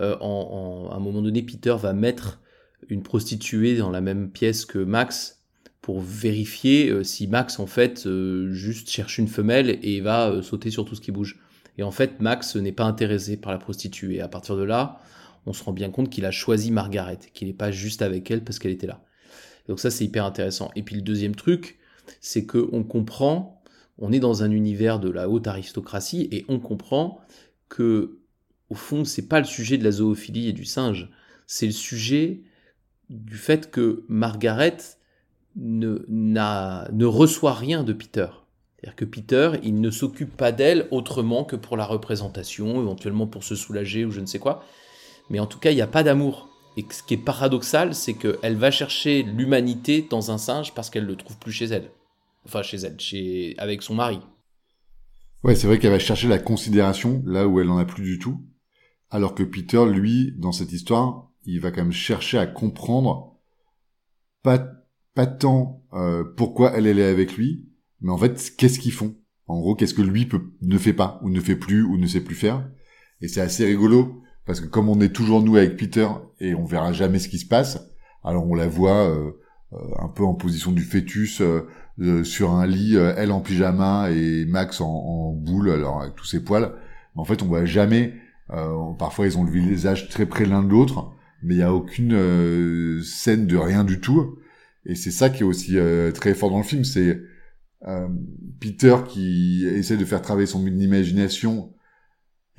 euh, 0.00 0.16
en, 0.20 0.88
à 0.92 0.96
un 0.96 1.00
moment 1.00 1.22
donné, 1.22 1.42
Peter 1.42 1.74
va 1.78 1.92
mettre 1.92 2.40
une 2.88 3.02
prostituée 3.02 3.76
dans 3.76 3.90
la 3.90 4.00
même 4.00 4.30
pièce 4.30 4.64
que 4.64 4.78
Max 4.78 5.40
pour 5.80 6.00
vérifier 6.00 6.90
euh, 6.90 7.02
si 7.02 7.26
Max 7.26 7.58
en 7.58 7.66
fait 7.66 8.06
euh, 8.06 8.52
juste 8.52 8.90
cherche 8.90 9.18
une 9.18 9.28
femelle 9.28 9.78
et 9.82 10.00
va 10.00 10.28
euh, 10.30 10.42
sauter 10.42 10.70
sur 10.70 10.84
tout 10.84 10.94
ce 10.94 11.00
qui 11.00 11.12
bouge. 11.12 11.38
Et 11.78 11.82
en 11.82 11.90
fait, 11.90 12.20
Max 12.20 12.56
n'est 12.56 12.72
pas 12.72 12.84
intéressé 12.84 13.36
par 13.38 13.52
la 13.52 13.58
prostituée. 13.58 14.20
À 14.20 14.28
partir 14.28 14.56
de 14.56 14.62
là, 14.62 15.00
on 15.46 15.52
se 15.52 15.64
rend 15.64 15.72
bien 15.72 15.90
compte 15.90 16.10
qu'il 16.10 16.26
a 16.26 16.30
choisi 16.30 16.70
Margaret, 16.70 17.18
qu'il 17.32 17.48
n'est 17.48 17.54
pas 17.54 17.70
juste 17.70 18.02
avec 18.02 18.30
elle 18.30 18.44
parce 18.44 18.58
qu'elle 18.58 18.72
était 18.72 18.86
là. 18.86 19.02
Donc 19.68 19.80
ça, 19.80 19.90
c'est 19.90 20.04
hyper 20.04 20.24
intéressant. 20.24 20.70
Et 20.76 20.82
puis 20.82 20.96
le 20.96 21.02
deuxième 21.02 21.34
truc, 21.34 21.78
c'est 22.20 22.44
que 22.44 22.68
on 22.72 22.82
comprend, 22.82 23.62
on 23.98 24.12
est 24.12 24.20
dans 24.20 24.42
un 24.42 24.50
univers 24.50 24.98
de 24.98 25.10
la 25.10 25.28
haute 25.28 25.46
aristocratie 25.46 26.28
et 26.32 26.44
on 26.48 26.58
comprend 26.58 27.20
que 27.68 28.18
au 28.70 28.74
fond, 28.74 29.04
c'est 29.04 29.26
pas 29.26 29.40
le 29.40 29.46
sujet 29.46 29.78
de 29.78 29.84
la 29.84 29.90
zoophilie 29.90 30.48
et 30.48 30.52
du 30.52 30.64
singe, 30.64 31.10
c'est 31.46 31.66
le 31.66 31.72
sujet 31.72 32.42
du 33.08 33.36
fait 33.36 33.70
que 33.70 34.04
Margaret 34.08 34.76
ne, 35.56 36.04
ne 36.08 37.04
reçoit 37.04 37.54
rien 37.54 37.82
de 37.82 37.92
Peter. 37.92 38.28
C'est-à-dire 38.76 38.96
que 38.96 39.04
Peter, 39.04 39.50
il 39.62 39.80
ne 39.80 39.90
s'occupe 39.90 40.36
pas 40.36 40.52
d'elle 40.52 40.86
autrement 40.90 41.44
que 41.44 41.56
pour 41.56 41.76
la 41.76 41.84
représentation, 41.84 42.80
éventuellement 42.80 43.26
pour 43.26 43.44
se 43.44 43.54
soulager 43.54 44.04
ou 44.04 44.10
je 44.10 44.20
ne 44.20 44.26
sais 44.26 44.38
quoi. 44.38 44.64
Mais 45.28 45.40
en 45.40 45.46
tout 45.46 45.58
cas, 45.58 45.70
il 45.70 45.74
n'y 45.74 45.82
a 45.82 45.86
pas 45.86 46.02
d'amour. 46.02 46.49
Et 46.80 46.86
ce 46.90 47.02
qui 47.02 47.12
est 47.12 47.18
paradoxal, 47.18 47.94
c'est 47.94 48.14
qu'elle 48.14 48.56
va 48.56 48.70
chercher 48.70 49.22
l'humanité 49.22 50.06
dans 50.08 50.30
un 50.30 50.38
singe 50.38 50.72
parce 50.72 50.88
qu'elle 50.88 51.04
le 51.04 51.14
trouve 51.14 51.36
plus 51.36 51.52
chez 51.52 51.66
elle. 51.66 51.90
Enfin, 52.46 52.62
chez 52.62 52.78
elle, 52.78 52.98
chez... 52.98 53.54
avec 53.58 53.82
son 53.82 53.94
mari. 53.94 54.18
Ouais, 55.44 55.54
c'est 55.54 55.66
vrai 55.66 55.78
qu'elle 55.78 55.90
va 55.90 55.98
chercher 55.98 56.26
la 56.26 56.38
considération 56.38 57.22
là 57.26 57.46
où 57.46 57.60
elle 57.60 57.68
en 57.68 57.76
a 57.76 57.84
plus 57.84 58.02
du 58.02 58.18
tout. 58.18 58.40
Alors 59.10 59.34
que 59.34 59.42
Peter, 59.42 59.84
lui, 59.84 60.32
dans 60.38 60.52
cette 60.52 60.72
histoire, 60.72 61.30
il 61.44 61.60
va 61.60 61.70
quand 61.70 61.82
même 61.82 61.92
chercher 61.92 62.38
à 62.38 62.46
comprendre 62.46 63.38
pas, 64.42 64.66
pas 65.14 65.26
tant 65.26 65.84
euh, 65.92 66.24
pourquoi 66.34 66.72
elle, 66.74 66.86
elle 66.86 66.98
est 66.98 67.04
avec 67.04 67.36
lui, 67.36 67.68
mais 68.00 68.10
en 68.10 68.16
fait, 68.16 68.54
qu'est-ce 68.56 68.78
qu'ils 68.78 68.92
font? 68.92 69.18
En 69.48 69.60
gros, 69.60 69.74
qu'est-ce 69.74 69.92
que 69.92 70.00
lui 70.00 70.24
peut, 70.24 70.54
ne 70.62 70.78
fait 70.78 70.94
pas, 70.94 71.20
ou 71.22 71.28
ne 71.28 71.40
fait 71.40 71.56
plus, 71.56 71.82
ou 71.82 71.98
ne 71.98 72.06
sait 72.06 72.22
plus 72.22 72.36
faire 72.36 72.66
Et 73.20 73.28
c'est 73.28 73.42
assez 73.42 73.66
rigolo, 73.66 74.22
parce 74.50 74.58
que 74.58 74.66
comme 74.66 74.88
on 74.88 75.00
est 75.00 75.14
toujours 75.14 75.44
nous 75.44 75.54
avec 75.54 75.76
Peter, 75.76 76.08
et 76.40 76.56
on 76.56 76.64
verra 76.64 76.92
jamais 76.92 77.20
ce 77.20 77.28
qui 77.28 77.38
se 77.38 77.46
passe, 77.46 77.88
alors 78.24 78.48
on 78.48 78.56
la 78.56 78.66
voit 78.66 79.08
euh, 79.08 79.30
euh, 79.74 79.76
un 80.00 80.08
peu 80.08 80.24
en 80.24 80.34
position 80.34 80.72
du 80.72 80.82
fœtus, 80.82 81.40
euh, 81.40 82.24
sur 82.24 82.50
un 82.50 82.66
lit, 82.66 82.96
elle 82.96 83.30
en 83.30 83.40
pyjama 83.40 84.10
et 84.10 84.44
Max 84.46 84.80
en, 84.80 85.30
boule, 85.34 85.70
alors 85.70 86.02
avec 86.02 86.16
tous 86.16 86.24
ses 86.24 86.42
poils. 86.42 86.72
En 87.14 87.24
fait, 87.24 87.44
on 87.44 87.46
voit 87.46 87.64
jamais. 87.64 88.14
parfois, 88.98 89.26
ils 89.26 89.38
ont 89.38 89.44
le 89.44 89.52
visage 89.52 90.08
très 90.08 90.26
près 90.26 90.46
l'un 90.46 90.64
de 90.64 90.70
l'autre, 90.70 91.12
mais 91.44 91.54
il 91.54 91.58
y 91.58 91.62
a 91.62 91.72
aucune 91.72 93.00
scène 93.04 93.46
de 93.46 93.56
rien 93.56 93.84
du 93.84 94.00
tout. 94.00 94.36
Et 94.84 94.96
c'est 94.96 95.12
ça 95.12 95.30
qui 95.30 95.44
est 95.44 95.46
aussi 95.46 95.76
très 96.14 96.34
fort 96.34 96.50
dans 96.50 96.58
le 96.58 96.64
film, 96.64 96.82
c'est 96.82 97.20
Peter 98.58 98.96
qui 99.06 99.64
essaie 99.66 99.96
de 99.96 100.04
faire 100.04 100.22
travailler 100.22 100.46
son 100.46 100.66
imagination 100.66 101.70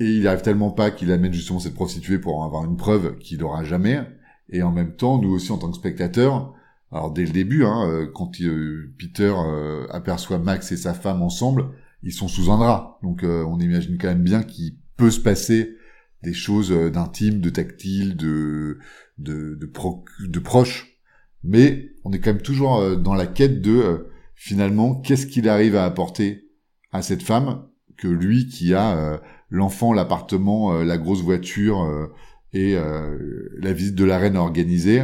et 0.02 0.16
il 0.18 0.26
arrive 0.26 0.42
tellement 0.42 0.70
pas 0.70 0.90
qu'il 0.90 1.12
amène 1.12 1.32
justement 1.32 1.60
cette 1.60 1.74
prostituée 1.74 2.18
pour 2.18 2.38
en 2.38 2.46
avoir 2.46 2.64
une 2.64 2.76
preuve 2.76 3.18
qu'il 3.18 3.38
n'aura 3.38 3.62
jamais. 3.64 4.00
Et 4.48 4.62
en 4.62 4.72
même 4.72 4.96
temps, 4.96 5.18
nous 5.20 5.30
aussi 5.30 5.52
en 5.52 5.58
tant 5.58 5.70
que 5.70 5.76
spectateurs, 5.76 6.52
alors 6.90 7.10
dès 7.12 7.24
le 7.24 7.32
début, 7.32 7.64
hein, 7.64 7.88
euh, 7.88 8.06
quand 8.12 8.32
euh, 8.40 8.92
Peter 8.98 9.32
euh, 9.34 9.86
aperçoit 9.90 10.38
Max 10.38 10.72
et 10.72 10.76
sa 10.76 10.92
femme 10.92 11.22
ensemble, 11.22 11.70
ils 12.02 12.12
sont 12.12 12.28
sous 12.28 12.50
un 12.50 12.58
drap. 12.58 12.98
Donc 13.02 13.22
on 13.24 13.58
imagine 13.60 13.96
quand 13.96 14.08
même 14.08 14.24
bien 14.24 14.42
qu'il 14.42 14.76
peut 14.96 15.10
se 15.10 15.20
passer 15.20 15.76
des 16.22 16.34
choses 16.34 16.70
d'intimes, 16.70 17.40
de 17.40 17.50
tactile, 17.50 18.16
de 18.16 18.78
de 19.18 19.54
de, 19.54 19.66
pro- 19.66 20.04
de 20.20 20.38
proches. 20.40 20.98
Mais 21.44 21.92
on 22.04 22.12
est 22.12 22.18
quand 22.18 22.32
même 22.32 22.42
toujours 22.42 22.96
dans 22.98 23.14
la 23.14 23.26
quête 23.26 23.60
de 23.60 24.08
finalement 24.34 25.00
qu'est-ce 25.00 25.26
qu'il 25.26 25.48
arrive 25.48 25.76
à 25.76 25.84
apporter 25.84 26.50
à 26.90 27.02
cette 27.02 27.22
femme 27.22 27.66
que 27.96 28.08
lui 28.08 28.48
qui 28.48 28.74
a 28.74 29.20
l'enfant, 29.52 29.92
l'appartement, 29.92 30.72
euh, 30.72 30.82
la 30.82 30.96
grosse 30.96 31.22
voiture 31.22 31.82
euh, 31.82 32.06
et 32.54 32.74
euh, 32.74 33.50
la 33.58 33.72
visite 33.72 33.94
de 33.94 34.04
la 34.04 34.18
reine 34.18 34.36
organisée, 34.36 35.02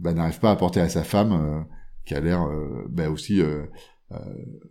bah, 0.00 0.12
n'arrive 0.12 0.40
pas 0.40 0.50
à 0.50 0.52
apporter 0.52 0.80
à 0.80 0.88
sa 0.88 1.04
femme 1.04 1.64
qui 2.04 2.14
a 2.14 2.20
l'air 2.20 2.46
bah, 2.88 3.08
aussi 3.08 3.40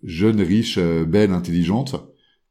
jeune, 0.04 0.42
riche, 0.42 0.78
belle, 0.78 1.32
intelligente 1.32 1.96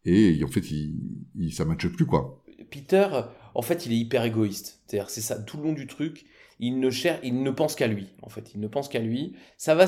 et 0.05 0.43
en 0.43 0.49
fait 0.49 0.71
il, 0.71 0.99
il 1.39 1.53
ça 1.53 1.65
matche 1.65 1.87
plus 1.89 2.07
quoi. 2.07 2.43
Peter, 2.71 3.07
en 3.55 3.63
fait, 3.63 3.87
il 3.87 3.93
est 3.93 3.99
hyper 3.99 4.25
égoïste. 4.25 4.81
C'est-à-dire, 4.87 5.11
c'est 5.11 5.21
ça, 5.21 5.39
tout 5.39 5.59
le 5.59 5.65
long 5.65 5.73
du 5.73 5.87
truc, 5.87 6.25
il 6.59 6.81
ne 6.81 6.91
cherche, 6.91 7.21
il 7.23 7.43
ne 7.43 7.51
pense 7.51 7.75
qu'à 7.75 7.87
lui. 7.87 8.09
En 8.23 8.31
fait, 8.31 8.55
il 8.55 8.61
ne 8.61 8.67
pense 8.67 8.89
qu'à 8.89 9.01
lui. 9.01 9.35
Ça 9.59 9.75
va, 9.75 9.87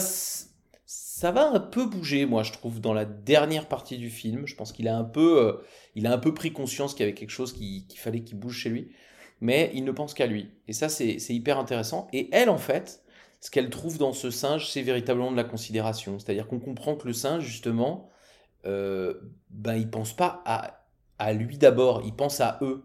ça 0.87 1.31
va 1.33 1.51
un 1.51 1.61
peu 1.61 1.87
bouger, 1.87 2.27
moi, 2.27 2.43
je 2.43 2.53
trouve, 2.53 2.81
dans 2.81 2.93
la 2.93 3.05
dernière 3.07 3.69
partie 3.69 3.97
du 3.99 4.11
film. 4.11 4.47
Je 4.47 4.55
pense 4.55 4.73
qu'il 4.73 4.89
a 4.89 4.97
un 4.97 5.05
peu, 5.05 5.43
euh, 5.43 5.53
il 5.95 6.07
a 6.07 6.13
un 6.13 6.19
peu 6.19 6.35
pris 6.35 6.53
conscience 6.53 6.93
qu'il 6.95 7.01
y 7.05 7.09
avait 7.09 7.15
quelque 7.15 7.31
chose 7.31 7.53
qui- 7.53 7.87
qu'il 7.89 7.99
fallait 8.01 8.23
qu'il 8.23 8.39
bouge 8.39 8.59
chez 8.59 8.69
lui. 8.71 8.93
Mais 9.41 9.71
il 9.75 9.85
ne 9.85 9.93
pense 9.93 10.15
qu'à 10.15 10.27
lui. 10.27 10.51
Et 10.69 10.73
ça, 10.73 10.89
c'est 10.89 11.19
c'est 11.19 11.35
hyper 11.35 11.59
intéressant. 11.59 12.09
Et 12.13 12.29
elle, 12.33 12.51
en 12.51 12.59
fait, 12.59 13.03
ce 13.41 13.51
qu'elle 13.51 13.71
trouve 13.71 13.99
dans 13.99 14.13
ce 14.13 14.31
singe, 14.31 14.71
c'est 14.71 14.83
véritablement 14.83 15.31
de 15.33 15.37
la 15.37 15.45
considération. 15.45 16.19
C'est-à-dire 16.19 16.47
qu'on 16.49 16.61
comprend 16.61 16.97
que 16.97 17.07
le 17.07 17.13
singe, 17.15 17.45
justement, 17.45 18.09
euh, 18.67 19.15
ben, 19.51 19.77
il 19.77 19.91
pense 19.91 20.15
pas 20.15 20.43
à, 20.47 20.87
à 21.19 21.33
lui 21.35 21.59
d'abord, 21.59 22.03
il 22.07 22.15
pense 22.15 22.41
à 22.41 22.59
eux. 22.63 22.85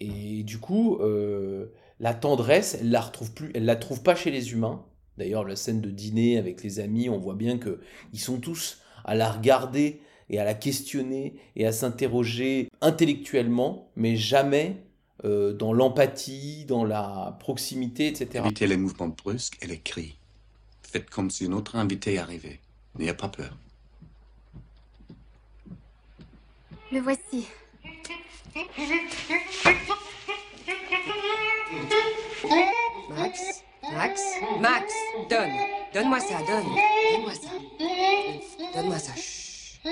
Et 0.00 0.42
du 0.44 0.58
coup, 0.58 0.98
euh, 1.00 1.72
la 2.00 2.14
tendresse, 2.14 2.76
elle 2.80 2.90
la 2.90 3.00
retrouve 3.00 3.32
plus, 3.34 3.50
elle 3.54 3.64
la 3.64 3.76
trouve 3.76 4.02
pas 4.02 4.14
chez 4.14 4.30
les 4.30 4.52
humains. 4.52 4.84
D'ailleurs, 5.18 5.44
la 5.44 5.56
scène 5.56 5.80
de 5.80 5.90
dîner 5.90 6.38
avec 6.38 6.62
les 6.62 6.80
amis, 6.80 7.08
on 7.08 7.18
voit 7.18 7.34
bien 7.34 7.58
que 7.58 7.80
ils 8.12 8.20
sont 8.20 8.38
tous 8.38 8.78
à 9.04 9.14
la 9.14 9.30
regarder 9.30 10.00
et 10.30 10.38
à 10.38 10.44
la 10.44 10.54
questionner 10.54 11.34
et 11.56 11.66
à 11.66 11.72
s'interroger 11.72 12.68
intellectuellement, 12.80 13.90
mais 13.96 14.16
jamais 14.16 14.76
euh, 15.24 15.52
dans 15.52 15.72
l'empathie, 15.72 16.64
dans 16.64 16.84
la 16.84 17.36
proximité, 17.40 18.08
etc. 18.08 18.44
Évitez 18.44 18.66
les 18.66 18.76
mouvements 18.76 19.08
brusques 19.08 19.58
et 19.62 19.66
les 19.66 19.78
cris. 19.78 20.16
Faites 20.82 21.08
comme 21.10 21.30
si 21.30 21.44
une 21.44 21.54
autre 21.54 21.76
invité 21.76 22.18
arrivait. 22.18 22.60
N'ayez 22.98 23.14
pas 23.14 23.28
peur. 23.28 23.56
Le 26.90 27.00
voici. 27.00 27.46
Max 33.10 33.62
Max? 33.94 34.22
Max 34.60 34.92
Donne 35.28 35.52
Donne-moi 35.92 36.20
ça, 36.20 36.38
donne 36.38 36.64
Donne-moi 36.64 37.34
ça. 37.34 37.50
Donne-moi 38.74 38.98
ça. 38.98 39.12
Chut. 39.14 39.82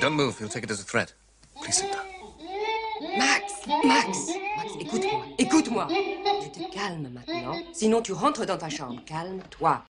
Don't 0.00 0.14
move. 0.14 0.38
You'll 0.40 0.48
take 0.48 0.64
it 0.64 0.70
as 0.70 0.80
a 0.80 0.84
threat. 0.84 1.12
Please 1.62 1.76
sit 1.76 1.92
down. 1.92 2.06
Max 3.18 3.52
Max 3.84 4.28
Max, 4.56 4.72
écoute-moi. 4.80 5.24
Écoute-moi. 5.38 5.88
Tu 6.42 6.50
te 6.50 6.72
calmes 6.72 7.08
maintenant. 7.08 7.56
Sinon, 7.72 8.00
tu 8.02 8.12
rentres 8.12 8.46
dans 8.46 8.58
ta 8.58 8.68
chambre. 8.68 9.00
Calme-toi. 9.04 9.84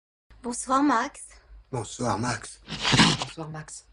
Bonsoir, 0.43 0.83
Max. 0.83 1.21
Bonsoir, 1.71 2.19
Max. 2.19 2.61
Bonsoir, 3.19 3.49
Max. 3.49 3.85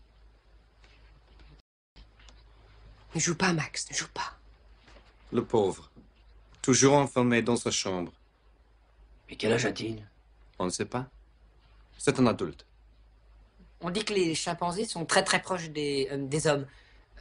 Ne 3.15 3.21
joue 3.21 3.35
pas, 3.37 3.53
Max. 3.53 3.91
Ne 3.91 3.97
joue 3.97 4.09
pas. 4.13 4.39
Le 5.33 5.45
pauvre. 5.45 5.91
Toujours 6.63 6.95
enfermé 6.95 7.43
dans 7.43 7.57
sa 7.57 7.71
chambre. 7.71 8.13
Mais 9.29 9.37
quel 9.37 9.53
âge 9.53 9.67
a-t-il? 9.67 10.07
On 10.59 10.67
ne 10.67 10.71
sait 10.71 10.85
pas. 10.85 11.07
C'est 11.99 12.19
un 12.19 12.27
adulte. 12.27 12.67
On 13.81 13.91
dit 13.91 14.05
que 14.05 14.15
les 14.15 14.35
chimpanzés 14.35 14.85
sont 14.85 15.05
très 15.05 15.25
très 15.25 15.43
proches 15.43 15.71
des, 15.71 16.09
euh, 16.11 16.27
des 16.27 16.47
hommes. 16.47 16.67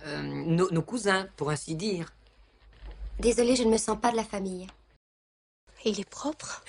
Euh, 0.05 0.21
nos, 0.21 0.69
nos 0.71 0.81
cousins, 0.81 1.27
pour 1.37 1.49
ainsi 1.49 1.75
dire. 1.75 2.13
Désolée, 3.19 3.55
je 3.55 3.63
ne 3.63 3.71
me 3.71 3.77
sens 3.77 3.99
pas 3.99 4.11
de 4.11 4.15
la 4.15 4.23
famille. 4.23 4.67
Et 5.83 5.89
il 5.89 5.99
est 5.99 6.09
propre? 6.09 6.63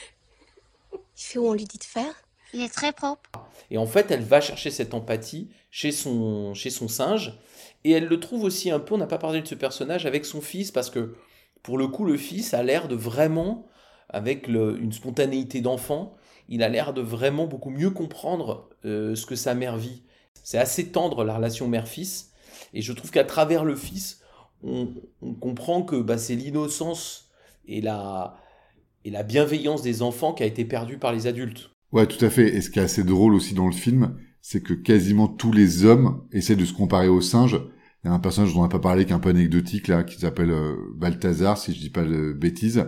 Il 0.93 0.99
fait 1.17 1.39
où 1.39 1.47
on 1.47 1.55
lui 1.55 1.65
dit 1.65 1.79
de 1.79 1.85
faire? 1.85 2.15
Il 2.53 2.61
est 2.61 2.73
très 2.73 2.93
propre. 2.93 3.31
Et 3.71 3.79
en 3.79 3.87
fait, 3.87 4.11
elle 4.11 4.23
va 4.23 4.41
chercher 4.41 4.71
cette 4.71 4.95
empathie 4.95 5.49
chez 5.71 5.93
son, 5.93 6.55
chez 6.55 6.71
son 6.71 6.89
singe. 6.89 7.39
Et 7.85 7.93
elle 7.93 8.07
le 8.07 8.21
trouve 8.21 8.45
aussi 8.45 8.71
un 8.71 8.79
peu, 8.79 8.95
on 8.95 8.99
n'a 8.99 9.07
pas 9.07 9.19
parlé 9.19 9.41
de 9.41 9.47
ce 9.47 9.55
personnage, 9.55 10.07
avec 10.07 10.25
son 10.25 10.41
fils, 10.41 10.71
parce 10.71 10.91
que 10.91 11.15
pour 11.63 11.79
le 11.79 11.89
coup, 11.89 12.05
le 12.05 12.17
fils 12.17 12.55
a 12.55 12.63
l'air 12.63 12.89
de 12.89 12.95
vraiment, 12.95 13.67
avec 14.09 14.49
une 14.49 14.93
spontanéité 14.93 15.61
d'enfant, 15.61 16.17
il 16.49 16.63
a 16.63 16.69
l'air 16.69 16.93
de 16.93 17.01
vraiment 17.01 17.47
beaucoup 17.47 17.71
mieux 17.71 17.91
comprendre 17.91 18.69
euh, 18.85 19.15
ce 19.15 19.25
que 19.27 19.37
sa 19.37 19.55
mère 19.55 19.77
vit. 19.77 20.03
C'est 20.43 20.59
assez 20.59 20.91
tendre 20.91 21.25
la 21.25 21.37
relation 21.37 21.69
mère-fils. 21.69 22.33
Et 22.75 22.83
je 22.83 22.93
trouve 22.93 23.11
qu'à 23.11 23.25
travers 23.25 23.65
le 23.65 23.77
fils, 23.77 24.21
on, 24.63 24.89
on 25.23 25.35
comprend 25.35 25.83
que 25.83 25.97
bah, 25.97 26.19
c'est 26.19 26.35
l'innocence 26.35 27.31
et 27.67 27.81
la, 27.81 28.37
et 29.05 29.11
la 29.11 29.23
bienveillance 29.23 29.83
des 29.83 30.03
enfants 30.03 30.35
qui 30.35 30.43
a 30.43 30.47
été 30.47 30.65
perdue 30.65 30.99
par 30.99 31.13
les 31.13 31.27
adultes. 31.27 31.71
Ouais, 31.93 32.07
tout 32.07 32.25
à 32.25 32.31
fait. 32.31 32.55
Et 32.55 32.61
ce 32.63 32.71
qui 32.71 32.79
est 32.79 32.83
assez 32.83 33.05
drôle 33.05 33.35
aussi 33.35 33.55
dans 33.55 33.67
le 33.67 33.73
film, 33.73 34.17
c'est 34.41 34.63
que 34.63 34.75
quasiment 34.75 35.29
tous 35.29 35.53
les 35.53 35.85
hommes 35.85 36.25
essaient 36.33 36.57
de 36.57 36.65
se 36.65 36.73
comparer 36.73 37.09
aux 37.09 37.21
singes. 37.21 37.61
Il 38.03 38.09
y 38.09 38.11
a 38.11 38.15
un 38.15 38.19
personnage 38.19 38.55
dont 38.55 38.61
on 38.61 38.63
n'a 38.63 38.69
pas 38.69 38.81
parlé, 38.81 39.05
qui 39.05 39.13
est 39.13 39.15
un 39.15 39.21
peu 39.21 39.29
anecdotique 39.29 39.89
là, 39.89 40.03
qui 40.03 40.19
s'appelle 40.19 40.51
euh, 40.51 40.75
Balthazar, 40.97 41.59
si 41.59 41.73
je 41.73 41.79
dis 41.79 41.91
pas 41.91 42.03
de 42.03 42.33
bêtises, 42.33 42.85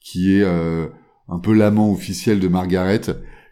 qui 0.00 0.34
est 0.34 0.42
euh, 0.42 0.88
un 1.28 1.38
peu 1.38 1.54
l'amant 1.54 1.92
officiel 1.92 2.40
de 2.40 2.48
Margaret, 2.48 3.00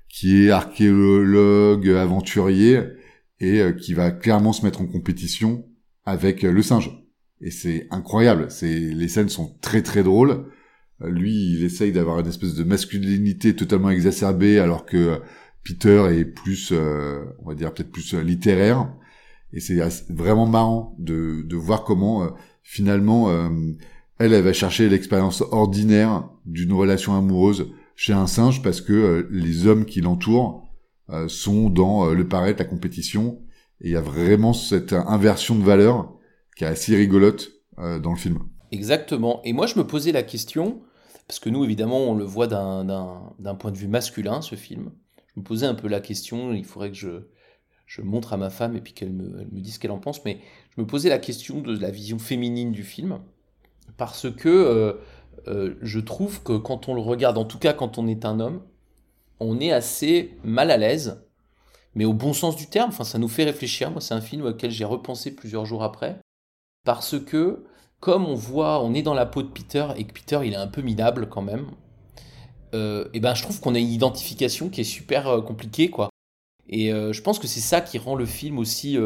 qui 0.09 0.45
est 0.45 0.51
archéologue, 0.51 1.89
aventurier, 1.89 2.83
et 3.41 3.61
euh, 3.61 3.73
qui 3.73 3.95
va 3.95 4.11
clairement 4.11 4.53
se 4.53 4.65
mettre 4.65 4.81
en 4.81 4.87
compétition 4.87 5.65
avec 6.05 6.43
le 6.43 6.63
singe. 6.63 6.91
Et 7.41 7.51
c'est 7.53 7.87
incroyable. 7.91 8.51
C'est 8.51 8.79
les 8.79 9.09
scènes 9.09 9.29
sont 9.29 9.57
très 9.61 9.83
très 9.83 10.03
drôles. 10.03 10.47
Lui, 11.01 11.53
il 11.53 11.65
essaye 11.65 11.93
d'avoir 11.93 12.19
une 12.19 12.27
espèce 12.27 12.55
de 12.55 12.65
masculinité 12.65 13.55
totalement 13.55 13.91
exacerbée, 13.91 14.59
alors 14.59 14.85
que 14.85 15.21
Peter 15.69 16.07
est 16.13 16.25
plus, 16.25 16.71
euh, 16.73 17.25
on 17.45 17.51
va 17.51 17.55
dire 17.55 17.75
peut-être 17.75 17.93
plus 17.93 18.15
euh, 18.15 18.23
littéraire. 18.23 18.91
Et 19.53 19.61
c'est 19.61 19.79
vraiment 20.11 20.47
marrant 20.47 20.97
de, 20.99 21.43
de 21.43 21.57
voir 21.57 21.85
comment 21.85 22.23
euh, 22.23 22.29
finalement 22.63 23.31
elle, 24.19 24.35
elle 24.35 24.43
va 24.43 24.53
chercher 24.53 24.91
l'expérience 24.91 25.43
ordinaire 25.53 26.29
d'une 26.45 26.73
relation 26.75 27.17
amoureuse 27.17 27.71
chez 27.97 28.13
un 28.13 28.27
singe 28.27 28.63
parce 28.63 28.83
que 28.83 29.27
les 29.31 29.67
hommes 29.67 29.87
qui 29.87 30.03
l'entourent 30.03 30.69
sont 31.29 31.71
dans 31.71 32.13
le 32.13 32.29
paraître, 32.29 32.59
la 32.59 32.69
compétition. 32.69 33.41
Et 33.81 33.89
il 33.89 33.93
y 33.93 33.97
a 33.97 34.03
vraiment 34.03 34.53
cette 34.53 34.93
inversion 34.93 35.55
de 35.55 35.65
valeur 35.65 36.13
qui 36.55 36.65
est 36.65 36.67
assez 36.67 36.95
rigolote 36.95 37.51
dans 37.79 38.11
le 38.11 38.19
film. 38.19 38.41
Exactement. 38.71 39.41
Et 39.45 39.55
moi, 39.55 39.67
je 39.67 39.79
me 39.79 39.87
posais 39.87 40.13
la 40.13 40.23
question, 40.23 40.83
parce 41.29 41.39
que 41.41 41.51
nous, 41.51 41.63
évidemment, 41.63 41.99
on 41.99 42.15
le 42.15 42.25
voit 42.25 42.47
d'un 42.47 43.55
point 43.59 43.71
de 43.71 43.77
vue 43.77 43.87
masculin, 43.87 44.41
ce 44.41 44.57
film. 44.57 44.91
Me 45.37 45.43
posais 45.43 45.67
un 45.67 45.75
peu 45.75 45.87
la 45.87 46.01
question, 46.01 46.53
il 46.53 46.65
faudrait 46.65 46.91
que 46.91 46.97
je, 46.97 47.29
je 47.87 48.03
montre 48.03 48.33
à 48.33 48.37
ma 48.37 48.51
femme 48.51 48.77
et 48.77 48.81
puis 48.81 48.93
qu'elle 48.93 49.13
me, 49.13 49.45
me 49.45 49.61
dise 49.61 49.75
ce 49.75 49.79
qu'elle 49.79 49.91
en 49.91 49.99
pense, 49.99 50.25
mais 50.25 50.41
je 50.77 50.81
me 50.81 50.87
posais 50.87 51.09
la 51.09 51.19
question 51.19 51.61
de 51.61 51.79
la 51.79 51.91
vision 51.91 52.19
féminine 52.19 52.73
du 52.73 52.83
film, 52.83 53.21
parce 53.97 54.31
que 54.31 54.49
euh, 54.49 54.93
euh, 55.47 55.75
je 55.83 56.01
trouve 56.01 56.43
que 56.43 56.57
quand 56.57 56.89
on 56.89 56.95
le 56.95 57.01
regarde, 57.01 57.39
en 57.39 57.45
tout 57.45 57.59
cas 57.59 57.73
quand 57.73 57.99
on 57.99 58.07
est 58.07 58.25
un 58.25 58.41
homme, 58.41 58.63
on 59.39 59.61
est 59.61 59.71
assez 59.71 60.37
mal 60.45 60.71
à 60.71 60.77
l'aise, 60.77 61.25
mais 61.95 62.05
au 62.05 62.13
bon 62.13 62.33
sens 62.33 62.57
du 62.57 62.67
terme, 62.67 62.89
enfin 62.89 63.05
ça 63.05 63.19
nous 63.19 63.29
fait 63.29 63.45
réfléchir, 63.45 63.91
moi 63.91 64.01
c'est 64.01 64.15
un 64.15 64.21
film 64.21 64.45
auquel 64.45 64.71
j'ai 64.71 64.85
repensé 64.85 65.35
plusieurs 65.35 65.65
jours 65.65 65.83
après, 65.83 66.21
parce 66.85 67.19
que 67.19 67.65
comme 68.01 68.27
on 68.27 68.35
voit, 68.35 68.83
on 68.83 68.95
est 68.95 69.03
dans 69.03 69.15
la 69.15 69.27
peau 69.27 69.43
de 69.43 69.49
Peter, 69.49 69.87
et 69.97 70.05
que 70.05 70.13
Peter 70.13 70.41
il 70.45 70.53
est 70.53 70.57
un 70.57 70.69
peu 70.69 70.83
minable 70.83 71.29
quand 71.29 71.43
même, 71.43 71.67
euh, 72.75 73.09
et 73.15 73.21
ben 73.21 73.35
je 73.35 73.43
trouve 73.43 73.61
qu'on 73.61 73.75
a 73.75 73.79
une 73.79 73.89
identification 73.91 74.69
qui 74.69 74.83
est 74.83 74.85
super 74.85 75.29
euh, 75.29 75.41
compliquée 75.41 75.91
quoi. 75.91 76.11
Et 76.69 76.93
euh, 76.93 77.13
je 77.13 77.23
pense 77.23 77.39
que 77.39 77.47
c'est 77.47 77.61
ça 77.61 77.81
qui 77.81 77.99
rend 77.99 78.15
le 78.15 78.27
film 78.27 78.59
aussi. 78.59 78.99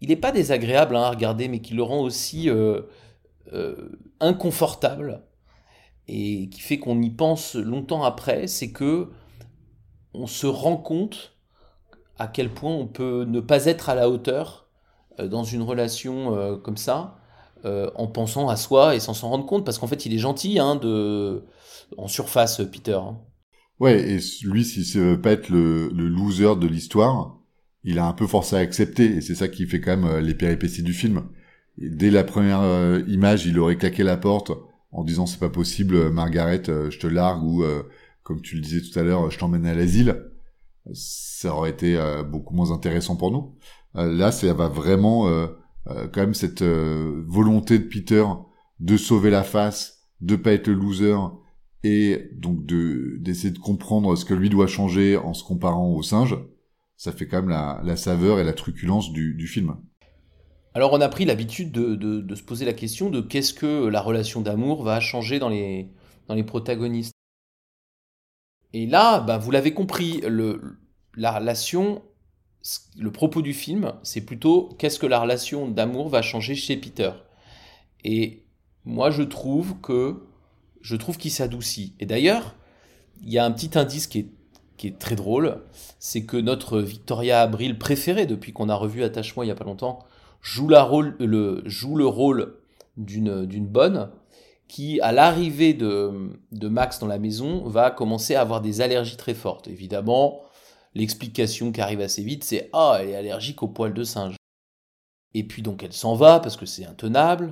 il 0.00 0.08
n'est 0.08 0.16
pas 0.16 0.32
désagréable 0.32 0.96
hein, 0.96 1.02
à 1.02 1.10
regarder, 1.10 1.48
mais 1.48 1.60
qui 1.60 1.74
le 1.74 1.82
rend 1.82 2.00
aussi 2.00 2.48
inconfortable 4.20 5.24
et 6.06 6.48
qui 6.50 6.60
fait 6.60 6.78
qu'on 6.78 7.02
y 7.02 7.10
pense 7.10 7.54
longtemps 7.56 8.04
après. 8.04 8.46
C'est 8.46 8.70
que 8.72 9.10
on 10.14 10.26
se 10.26 10.46
rend 10.46 10.76
compte 10.76 11.36
à 12.18 12.28
quel 12.28 12.50
point 12.50 12.72
on 12.72 12.86
peut 12.86 13.24
ne 13.24 13.40
pas 13.40 13.66
être 13.66 13.88
à 13.88 13.94
la 13.94 14.08
hauteur 14.08 14.68
dans 15.18 15.44
une 15.44 15.62
relation 15.62 16.58
comme 16.58 16.76
ça, 16.76 17.19
en 17.64 18.06
pensant 18.06 18.48
à 18.48 18.56
soi 18.56 18.94
et 18.94 19.00
sans 19.00 19.14
s'en 19.14 19.28
rendre 19.28 19.46
compte, 19.46 19.64
parce 19.64 19.78
qu'en 19.78 19.86
fait 19.86 20.06
il 20.06 20.14
est 20.14 20.18
gentil 20.18 20.58
hein, 20.58 20.76
de 20.76 21.42
en 21.96 22.08
surface, 22.08 22.62
Peter. 22.70 22.94
Hein. 22.94 23.18
Ouais, 23.80 23.98
et 23.98 24.18
lui, 24.42 24.64
s'il 24.64 25.00
ne 25.00 25.10
veut 25.12 25.20
pas 25.20 25.32
être 25.32 25.48
le, 25.48 25.88
loser 25.88 26.56
de 26.56 26.66
l'histoire, 26.66 27.38
il 27.82 27.98
a 27.98 28.06
un 28.06 28.12
peu 28.12 28.26
forcé 28.26 28.56
à 28.56 28.58
accepter, 28.58 29.06
et 29.06 29.20
c'est 29.22 29.34
ça 29.34 29.48
qui 29.48 29.66
fait 29.66 29.80
quand 29.80 29.96
même 29.96 30.04
euh, 30.04 30.20
les 30.20 30.34
péripéties 30.34 30.82
du 30.82 30.92
film. 30.92 31.22
dès 31.78 32.10
la 32.10 32.24
première 32.24 32.60
euh, 32.60 33.02
image, 33.08 33.46
il 33.46 33.58
aurait 33.58 33.76
claqué 33.76 34.02
la 34.02 34.18
porte 34.18 34.52
en 34.92 35.02
disant 35.04 35.24
c'est 35.24 35.38
pas 35.38 35.48
possible, 35.48 35.94
euh, 35.94 36.10
Margaret, 36.10 36.62
je 36.66 36.98
te 36.98 37.06
largue, 37.06 37.42
ou 37.42 37.64
comme 38.22 38.42
tu 38.42 38.56
le 38.56 38.60
disais 38.60 38.82
tout 38.82 38.98
à 38.98 39.02
l'heure, 39.02 39.30
je 39.30 39.38
t'emmène 39.38 39.66
à 39.66 39.74
l'asile. 39.74 40.26
Ça 40.92 41.54
aurait 41.54 41.70
été 41.70 41.98
beaucoup 42.28 42.54
moins 42.54 42.70
intéressant 42.72 43.16
pour 43.16 43.30
nous. 43.30 43.54
là, 43.94 44.32
ça 44.32 44.52
va 44.52 44.68
vraiment 44.68 45.28
quand 45.86 46.20
même 46.20 46.34
cette 46.34 46.62
volonté 46.62 47.78
de 47.78 47.84
Peter 47.84 48.24
de 48.80 48.96
sauver 48.96 49.30
la 49.30 49.42
face, 49.42 50.08
de 50.20 50.36
pas 50.36 50.52
être 50.52 50.68
le 50.68 50.74
loser, 50.74 51.16
et 51.82 52.30
donc 52.34 52.66
de 52.66 53.16
d'essayer 53.20 53.50
de 53.50 53.58
comprendre 53.58 54.16
ce 54.16 54.24
que 54.24 54.34
lui 54.34 54.50
doit 54.50 54.66
changer 54.66 55.16
en 55.16 55.34
se 55.34 55.44
comparant 55.44 55.92
au 55.92 56.02
singe, 56.02 56.36
ça 56.96 57.12
fait 57.12 57.26
quand 57.26 57.42
même 57.42 57.48
la, 57.48 57.96
saveur 57.96 58.38
et 58.38 58.44
la 58.44 58.52
truculence 58.52 59.12
du, 59.12 59.46
film. 59.46 59.76
Alors 60.74 60.92
on 60.92 61.00
a 61.00 61.08
pris 61.08 61.24
l'habitude 61.24 61.72
de, 61.72 61.94
de, 61.94 62.20
de, 62.20 62.34
se 62.34 62.42
poser 62.42 62.66
la 62.66 62.74
question 62.74 63.10
de 63.10 63.20
qu'est-ce 63.20 63.54
que 63.54 63.86
la 63.86 64.02
relation 64.02 64.42
d'amour 64.42 64.82
va 64.82 65.00
changer 65.00 65.38
dans 65.38 65.48
les, 65.48 65.90
dans 66.28 66.34
les 66.34 66.44
protagonistes. 66.44 67.14
Et 68.72 68.86
là, 68.86 69.20
bah, 69.20 69.38
vous 69.38 69.50
l'avez 69.50 69.72
compris, 69.72 70.20
le, 70.28 70.78
la 71.16 71.32
relation, 71.32 72.02
le 72.98 73.10
propos 73.10 73.42
du 73.42 73.54
film, 73.54 73.94
c'est 74.02 74.20
plutôt 74.20 74.68
qu'est-ce 74.78 74.98
que 74.98 75.06
la 75.06 75.20
relation 75.20 75.68
d'amour 75.68 76.08
va 76.08 76.22
changer 76.22 76.54
chez 76.54 76.76
Peter. 76.76 77.10
Et 78.04 78.44
moi 78.84 79.10
je 79.10 79.22
trouve 79.22 79.80
que 79.80 80.22
je 80.80 80.96
trouve 80.96 81.18
qu'il 81.18 81.30
s'adoucit. 81.30 81.94
Et 82.00 82.06
d'ailleurs, 82.06 82.54
il 83.22 83.30
y 83.30 83.38
a 83.38 83.44
un 83.44 83.50
petit 83.50 83.78
indice 83.78 84.06
qui 84.06 84.20
est, 84.20 84.28
qui 84.76 84.86
est 84.86 84.98
très 84.98 85.16
drôle, 85.16 85.62
c'est 85.98 86.24
que 86.24 86.36
notre 86.36 86.80
Victoria 86.80 87.42
Abril 87.42 87.78
préférée, 87.78 88.26
depuis 88.26 88.52
qu'on 88.52 88.68
a 88.68 88.74
revu 88.74 89.02
Attache-moi 89.02 89.44
il 89.44 89.48
n'y 89.48 89.52
a 89.52 89.56
pas 89.56 89.64
longtemps, 89.64 90.00
joue, 90.40 90.68
la 90.68 90.82
rôle, 90.82 91.16
le, 91.18 91.62
joue 91.66 91.96
le 91.96 92.06
rôle 92.06 92.56
d'une, 92.96 93.44
d'une 93.44 93.66
bonne 93.66 94.10
qui, 94.68 95.00
à 95.00 95.10
l'arrivée 95.12 95.74
de, 95.74 96.30
de 96.52 96.68
Max 96.68 97.00
dans 97.00 97.08
la 97.08 97.18
maison, 97.18 97.66
va 97.66 97.90
commencer 97.90 98.36
à 98.36 98.40
avoir 98.40 98.60
des 98.60 98.80
allergies 98.80 99.16
très 99.16 99.34
fortes. 99.34 99.66
Évidemment, 99.66 100.42
l'explication 100.94 101.72
qui 101.72 101.80
arrive 101.80 102.00
assez 102.00 102.22
vite, 102.22 102.44
c'est 102.44 102.70
Ah, 102.72 102.98
elle 103.00 103.10
est 103.10 103.16
allergique 103.16 103.62
aux 103.62 103.68
poils 103.68 103.94
de 103.94 104.04
singe. 104.04 104.36
Et 105.34 105.44
puis 105.44 105.62
donc 105.62 105.82
elle 105.82 105.92
s'en 105.92 106.14
va 106.14 106.40
parce 106.40 106.56
que 106.56 106.66
c'est 106.66 106.84
intenable 106.84 107.50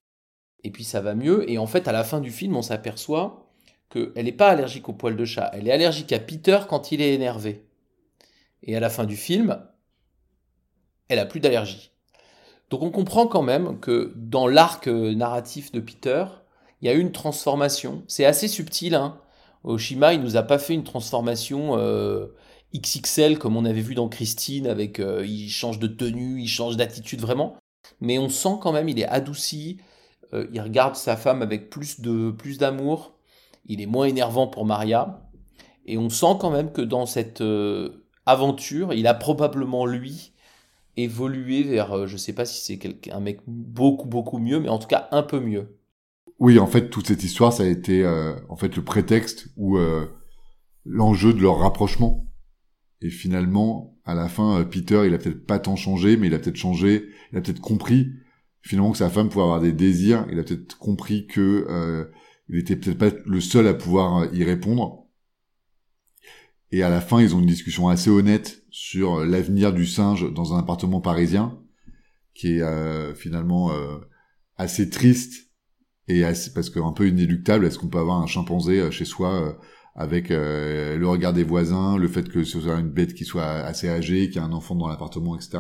et 0.65 0.71
puis 0.71 0.85
ça 0.85 1.01
va 1.01 1.15
mieux. 1.15 1.49
Et 1.51 1.59
en 1.59 1.67
fait, 1.67 1.89
à 1.89 1.93
la 1.93 2.05
fin 2.05 2.21
du 2.21 2.31
film, 2.31 2.57
on 2.57 2.63
s'aperçoit 2.63 3.49
qu'elle 3.91 4.25
n'est 4.25 4.33
pas 4.33 4.51
allergique 4.51 4.89
au 4.89 4.93
poil 4.93 5.17
de 5.17 5.25
chat, 5.25 5.51
elle 5.55 5.69
est 5.69 5.73
allergique 5.73 6.13
à 6.13 6.19
Peter 6.19 6.59
quand 6.69 6.93
il 6.93 7.01
est 7.01 7.15
énervé. 7.15 7.67
Et 8.63 8.77
à 8.77 8.81
la 8.81 8.91
fin 8.91 9.05
du 9.05 9.17
film, 9.17 9.65
elle 11.09 11.19
a 11.19 11.27
plus 11.27 11.41
d'allergie. 11.41 11.93
Donc 12.71 12.83
on 12.83 12.91
comprend 12.91 13.27
quand 13.27 13.43
même 13.43 13.81
que 13.81 14.13
dans 14.17 14.47
l'arc 14.47 14.89
narratif 14.89 15.73
de 15.73 15.81
Peter, 15.81 16.27
il 16.83 16.89
y 16.89 16.91
a 16.91 16.95
eu 16.95 17.01
une 17.01 17.13
transformation. 17.13 18.03
C'est 18.09 18.27
assez 18.27 18.47
subtil. 18.47 18.95
Hein 18.95 19.21
Oshima, 19.65 20.13
il 20.15 20.21
nous 20.21 20.37
a 20.37 20.43
pas 20.43 20.59
fait 20.59 20.75
une 20.75 20.85
transformation 20.85 21.79
euh, 21.79 22.27
XXL 22.75 23.39
comme 23.39 23.57
on 23.57 23.65
avait 23.65 23.81
vu 23.81 23.95
dans 23.95 24.09
Christine, 24.09 24.67
avec 24.67 25.01
euh, 25.01 25.25
il 25.27 25.49
change 25.49 25.79
de 25.79 25.87
tenue, 25.87 26.41
il 26.41 26.49
change 26.49 26.77
d'attitude 26.77 27.21
vraiment. 27.21 27.57
Mais 28.01 28.19
on 28.19 28.29
sent 28.29 28.59
quand 28.61 28.73
même, 28.73 28.89
il 28.89 28.99
est 28.99 29.07
adouci, 29.07 29.79
euh, 30.35 30.47
il 30.53 30.61
regarde 30.61 30.95
sa 30.95 31.17
femme 31.17 31.43
avec 31.43 31.71
plus 31.71 32.01
de 32.01 32.31
plus 32.31 32.59
d'amour, 32.59 33.15
il 33.67 33.81
est 33.81 33.87
moins 33.87 34.07
énervant 34.07 34.47
pour 34.47 34.67
Maria, 34.67 35.23
et 35.87 35.97
on 35.97 36.11
sent 36.11 36.37
quand 36.39 36.51
même 36.51 36.73
que 36.73 36.83
dans 36.83 37.07
cette 37.07 37.41
euh, 37.41 38.05
aventure, 38.27 38.93
il 38.93 39.07
a 39.07 39.15
probablement 39.15 39.87
lui 39.87 40.33
évolué 40.99 41.63
vers, 41.63 42.07
je 42.07 42.17
sais 42.17 42.35
pas 42.35 42.45
si 42.45 42.61
c'est 42.61 43.13
un 43.13 43.21
mec 43.21 43.41
beaucoup 43.47 44.09
beaucoup 44.09 44.39
mieux, 44.39 44.61
mais 44.61 44.69
en 44.69 44.79
tout 44.79 44.89
cas 44.89 45.09
un 45.13 45.23
peu 45.23 45.41
mieux. 45.41 45.79
Oui, 46.41 46.59
en 46.59 46.67
fait, 46.67 46.91
toute 46.91 47.07
cette 47.07 47.23
histoire, 47.23 47.53
ça 47.53 47.63
a 47.63 47.67
été 47.67 48.07
en 48.49 48.57
fait 48.57 48.75
le 48.77 48.83
prétexte 48.83 49.47
ou 49.57 49.79
l'enjeu 50.85 51.33
de 51.33 51.41
leur 51.41 51.59
rapprochement. 51.59 52.28
Et 53.01 53.11
finalement, 53.11 53.97
à 54.05 54.15
la 54.15 54.29
fin, 54.29 54.65
Peter, 54.65 55.03
il 55.07 55.15
a 55.15 55.19
peut-être 55.19 55.47
pas 55.47 55.59
tant 55.59 55.77
changé, 55.77 56.17
mais 56.17 56.27
il 56.27 56.35
a 56.35 56.39
peut-être 56.39 56.57
changé, 56.57 57.09
il 57.33 57.39
a 57.39 57.41
peut-être 57.41 57.61
compris 57.61 58.09
finalement 58.63 58.93
que 58.93 58.99
sa 58.99 59.11
femme 59.11 59.29
pouvait 59.29 59.45
avoir 59.45 59.61
des 59.61 59.73
désirs. 59.73 60.27
Il 60.31 60.39
a 60.39 60.43
peut-être 60.43 60.77
compris 60.79 61.27
que 61.27 61.67
euh, 61.69 62.05
il 62.49 62.59
était 62.59 62.77
peut-être 62.77 62.99
pas 62.99 63.11
le 63.25 63.41
seul 63.41 63.67
à 63.67 63.75
pouvoir 63.75 64.19
euh, 64.19 64.27
y 64.33 64.45
répondre. 64.45 65.07
Et 66.71 66.83
à 66.83 66.91
la 66.91 67.01
fin, 67.01 67.21
ils 67.21 67.35
ont 67.35 67.41
une 67.41 67.47
discussion 67.47 67.89
assez 67.89 68.11
honnête 68.11 68.63
sur 68.71 69.25
l'avenir 69.25 69.73
du 69.73 69.87
singe 69.87 70.31
dans 70.35 70.53
un 70.53 70.59
appartement 70.59 71.01
parisien, 71.01 71.59
qui 72.35 72.57
est 72.57 72.63
euh, 72.63 73.15
finalement 73.15 73.73
assez 74.59 74.91
triste 74.91 75.51
et 76.09 76.25
assez, 76.25 76.53
parce 76.53 76.69
qu'un 76.69 76.93
peu 76.93 77.09
inéluctable. 77.09 77.65
Est-ce 77.65 77.79
qu'on 77.79 77.89
peut 77.89 77.99
avoir 77.99 78.21
un 78.21 78.27
chimpanzé 78.27 78.91
chez 78.91 79.07
soi 79.07 79.59
avec 80.01 80.29
le 80.31 81.05
regard 81.05 81.33
des 81.33 81.43
voisins, 81.43 81.99
le 81.99 82.07
fait 82.07 82.29
que 82.29 82.45
ce 82.45 82.61
soit 82.61 82.79
une 82.79 82.89
bête 82.89 83.15
qui 83.15 83.25
soit 83.25 83.45
assez 83.45 83.89
âgée, 83.89 84.31
qui 84.31 84.39
a 84.39 84.45
un 84.45 84.53
enfant 84.53 84.77
dans 84.77 84.87
l'appartement, 84.87 85.37
etc. 85.37 85.59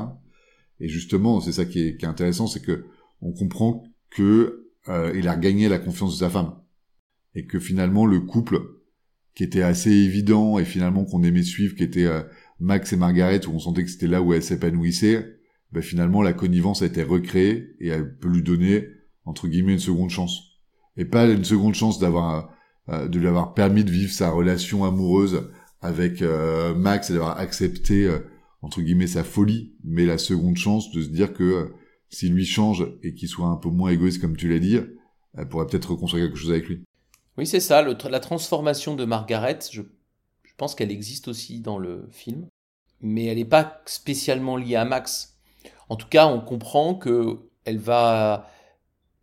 Et 0.80 0.88
justement, 0.88 1.40
c'est 1.40 1.52
ça 1.52 1.64
qui 1.64 1.80
est, 1.80 1.96
qui 1.96 2.04
est 2.04 2.08
intéressant, 2.08 2.46
c'est 2.46 2.62
que 2.62 2.84
on 3.20 3.32
comprend 3.32 3.84
que 4.10 4.70
euh, 4.88 5.12
il 5.14 5.28
a 5.28 5.36
gagné 5.36 5.68
la 5.68 5.78
confiance 5.78 6.14
de 6.14 6.18
sa 6.18 6.30
femme 6.30 6.54
et 7.34 7.46
que 7.46 7.58
finalement 7.58 8.06
le 8.06 8.20
couple 8.20 8.60
qui 9.34 9.44
était 9.44 9.62
assez 9.62 9.90
évident 9.90 10.58
et 10.58 10.64
finalement 10.64 11.04
qu'on 11.04 11.22
aimait 11.22 11.42
suivre, 11.42 11.74
qui 11.74 11.82
était 11.82 12.06
euh, 12.06 12.22
Max 12.58 12.92
et 12.92 12.96
Margaret 12.96 13.46
où 13.46 13.50
on 13.50 13.58
sentait 13.58 13.84
que 13.84 13.90
c'était 13.90 14.06
là 14.06 14.22
où 14.22 14.32
elle 14.32 14.42
s'épanouissait, 14.42 15.38
bah, 15.72 15.82
finalement 15.82 16.22
la 16.22 16.32
connivence 16.32 16.82
a 16.82 16.86
été 16.86 17.02
recréée 17.02 17.76
et 17.80 17.88
elle 17.88 18.16
peut 18.16 18.28
lui 18.28 18.42
donner 18.42 18.88
entre 19.24 19.48
guillemets 19.48 19.74
une 19.74 19.78
seconde 19.78 20.10
chance 20.10 20.40
et 20.96 21.04
pas 21.04 21.26
une 21.26 21.44
seconde 21.44 21.74
chance 21.74 21.98
d'avoir 21.98 22.54
euh, 22.88 23.08
de 23.08 23.18
lui 23.18 23.28
avoir 23.28 23.54
permis 23.54 23.84
de 23.84 23.90
vivre 23.90 24.12
sa 24.12 24.30
relation 24.30 24.84
amoureuse 24.84 25.50
avec 25.80 26.22
euh, 26.22 26.74
Max 26.74 27.10
et 27.10 27.12
d'avoir 27.14 27.38
accepté 27.38 28.04
euh, 28.04 28.18
entre 28.62 28.80
guillemets 28.80 29.06
sa 29.06 29.24
folie, 29.24 29.74
mais 29.84 30.06
la 30.06 30.18
seconde 30.18 30.56
chance 30.56 30.90
de 30.90 31.02
se 31.02 31.08
dire 31.08 31.32
que 31.32 31.72
s'il 32.08 32.32
lui 32.32 32.46
change 32.46 32.86
et 33.02 33.14
qu'il 33.14 33.28
soit 33.28 33.46
un 33.46 33.56
peu 33.56 33.68
moins 33.68 33.90
égoïste 33.90 34.20
comme 34.20 34.36
tu 34.36 34.48
l'as 34.48 34.58
dit, 34.58 34.78
elle 35.36 35.48
pourrait 35.48 35.66
peut-être 35.66 35.90
reconstruire 35.92 36.26
quelque 36.26 36.38
chose 36.38 36.50
avec 36.50 36.68
lui. 36.68 36.82
Oui, 37.36 37.46
c'est 37.46 37.60
ça, 37.60 37.82
la 37.82 38.20
transformation 38.20 38.96
de 38.96 39.04
Margaret, 39.04 39.60
je, 39.70 39.82
je 40.42 40.52
pense 40.56 40.74
qu'elle 40.74 40.90
existe 40.90 41.28
aussi 41.28 41.60
dans 41.60 41.78
le 41.78 42.08
film, 42.10 42.48
mais 43.00 43.26
elle 43.26 43.36
n'est 43.36 43.44
pas 43.44 43.80
spécialement 43.86 44.56
liée 44.56 44.74
à 44.74 44.84
Max. 44.84 45.38
En 45.88 45.96
tout 45.96 46.08
cas, 46.08 46.26
on 46.26 46.40
comprend 46.40 46.94
que 46.94 47.38
elle 47.64 47.78
va, 47.78 48.50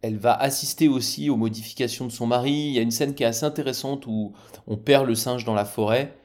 elle 0.05 0.17
va 0.17 0.35
assister 0.35 0.87
aussi 0.87 1.31
aux 1.31 1.35
modifications 1.35 2.05
de 2.05 2.11
son 2.11 2.27
mari. 2.27 2.51
Il 2.51 2.73
y 2.73 2.79
a 2.79 2.83
une 2.83 2.91
scène 2.91 3.15
qui 3.15 3.23
est 3.23 3.25
assez 3.25 3.45
intéressante 3.45 4.05
où 4.05 4.33
on 4.67 4.77
perd 4.77 5.07
le 5.07 5.15
singe 5.15 5.45
dans 5.45 5.55
la 5.55 5.65
forêt 5.65 6.15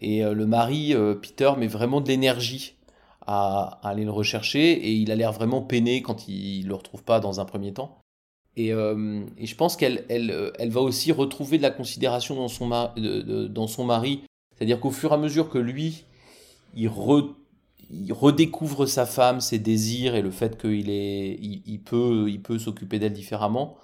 et 0.00 0.24
euh, 0.24 0.34
le 0.34 0.46
mari, 0.46 0.94
euh, 0.94 1.14
Peter, 1.14 1.52
met 1.56 1.68
vraiment 1.68 2.00
de 2.00 2.08
l'énergie 2.08 2.74
à, 3.26 3.78
aller 3.84 4.04
le 4.04 4.10
rechercher 4.10 4.72
et 4.72 4.92
il 4.92 5.12
a 5.12 5.14
l'air 5.14 5.32
vraiment 5.32 5.62
peiné 5.62 6.02
quand 6.02 6.26
il 6.26 6.64
ne 6.64 6.68
le 6.68 6.74
retrouve 6.74 7.04
pas 7.04 7.20
dans 7.20 7.38
un 7.38 7.44
premier 7.44 7.72
temps. 7.72 7.98
Et, 8.56 8.72
euh, 8.72 9.24
je 9.40 9.54
pense 9.54 9.76
qu'elle 9.76 10.04
elle, 10.08 10.52
elle 10.58 10.70
va 10.70 10.80
aussi 10.80 11.12
retrouver 11.12 11.58
de 11.58 11.62
la 11.62 11.70
considération 11.70 12.34
dans 12.34 12.48
son, 12.48 12.68
dans 12.68 13.66
son 13.68 13.84
mari. 13.84 14.22
C'est-à-dire 14.56 14.80
qu'au 14.80 14.90
fur 14.90 15.12
et 15.12 15.14
à 15.14 15.18
mesure 15.18 15.48
que 15.50 15.58
lui, 15.58 16.04
il, 16.74 16.88
il, 17.90 18.12
redécouvre 18.12 18.86
sa 18.86 19.06
femme, 19.06 19.40
ses 19.40 19.58
désirs 19.58 20.14
et 20.14 20.22
le 20.22 20.30
fait 20.30 20.60
qu'il 20.60 20.90
est, 20.90 21.38
il, 21.40 21.80
peut, 21.82 22.26
il 22.28 22.42
peut 22.42 22.58
s'occuper 22.58 22.98
d'elle 22.98 23.12
différemment, 23.12 23.76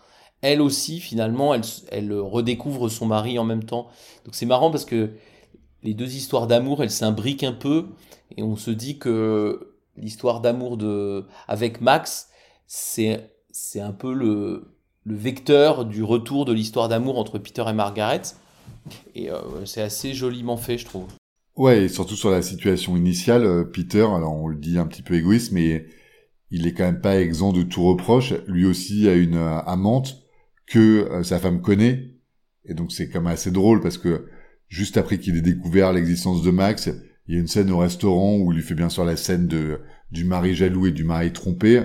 elle 0.42 0.60
aussi, 0.60 1.00
finalement, 1.00 1.54
elle, 1.54 1.62
elle 1.90 2.12
redécouvre 2.12 2.88
son 2.90 3.06
mari 3.06 3.38
en 3.38 3.44
même 3.44 3.64
temps. 3.64 3.88
Donc 4.24 4.34
c'est 4.34 4.46
marrant 4.46 4.70
parce 4.70 4.84
que 4.84 5.10
les 5.82 5.94
deux 5.94 6.14
histoires 6.14 6.46
d'amour, 6.46 6.82
elles 6.82 6.90
s'imbriquent 6.90 7.44
un 7.44 7.52
peu 7.52 7.86
et 8.36 8.42
on 8.42 8.56
se 8.56 8.70
dit 8.70 8.98
que 8.98 9.74
l'histoire 9.96 10.40
d'amour 10.40 10.76
de 10.76 11.24
avec 11.48 11.80
Max, 11.80 12.28
c'est 12.66 13.30
c'est 13.50 13.80
un 13.80 13.92
peu 13.92 14.12
le 14.12 14.76
vecteur 15.06 15.84
du 15.84 16.02
retour 16.02 16.44
de 16.44 16.52
l'histoire 16.52 16.88
d'amour 16.88 17.18
entre 17.18 17.38
Peter 17.38 17.64
et 17.68 17.72
Margaret. 17.72 18.22
Et 19.14 19.30
euh, 19.30 19.64
c'est 19.64 19.82
assez 19.82 20.12
joliment 20.14 20.56
fait, 20.56 20.78
je 20.78 20.84
trouve. 20.84 21.06
Ouais, 21.56 21.84
et 21.84 21.88
surtout 21.88 22.16
sur 22.16 22.30
la 22.30 22.42
situation 22.42 22.96
initiale, 22.96 23.44
euh, 23.44 23.64
Peter, 23.64 24.02
alors 24.02 24.34
on 24.34 24.46
le 24.46 24.56
dit 24.56 24.78
un 24.78 24.86
petit 24.86 25.02
peu 25.02 25.14
égoïste, 25.14 25.52
mais 25.52 25.86
il 26.50 26.66
est 26.66 26.72
quand 26.74 26.84
même 26.84 27.00
pas 27.00 27.18
exempt 27.18 27.52
de 27.52 27.62
tout 27.62 27.82
reproche. 27.82 28.34
Lui 28.46 28.66
aussi 28.66 29.08
a 29.08 29.14
une 29.14 29.36
euh, 29.36 29.58
amante 29.60 30.22
que 30.66 31.22
sa 31.22 31.38
femme 31.38 31.62
connaît, 31.62 32.10
et 32.64 32.74
donc 32.74 32.92
c'est 32.92 33.08
quand 33.08 33.20
même 33.20 33.32
assez 33.32 33.52
drôle 33.52 33.80
parce 33.80 33.98
que 33.98 34.26
juste 34.68 34.96
après 34.96 35.18
qu'il 35.18 35.36
ait 35.36 35.40
découvert 35.40 35.92
l'existence 35.92 36.42
de 36.42 36.50
Max, 36.50 36.90
il 37.26 37.34
y 37.34 37.38
a 37.38 37.40
une 37.40 37.46
scène 37.46 37.70
au 37.70 37.78
restaurant 37.78 38.36
où 38.38 38.52
il 38.52 38.56
lui 38.56 38.64
fait 38.64 38.74
bien 38.74 38.88
sûr 38.88 39.04
la 39.04 39.16
scène 39.16 39.46
de 39.46 39.80
du 40.10 40.24
mari 40.24 40.54
jaloux 40.54 40.86
et 40.86 40.92
du 40.92 41.04
mari 41.04 41.32
trompé. 41.32 41.82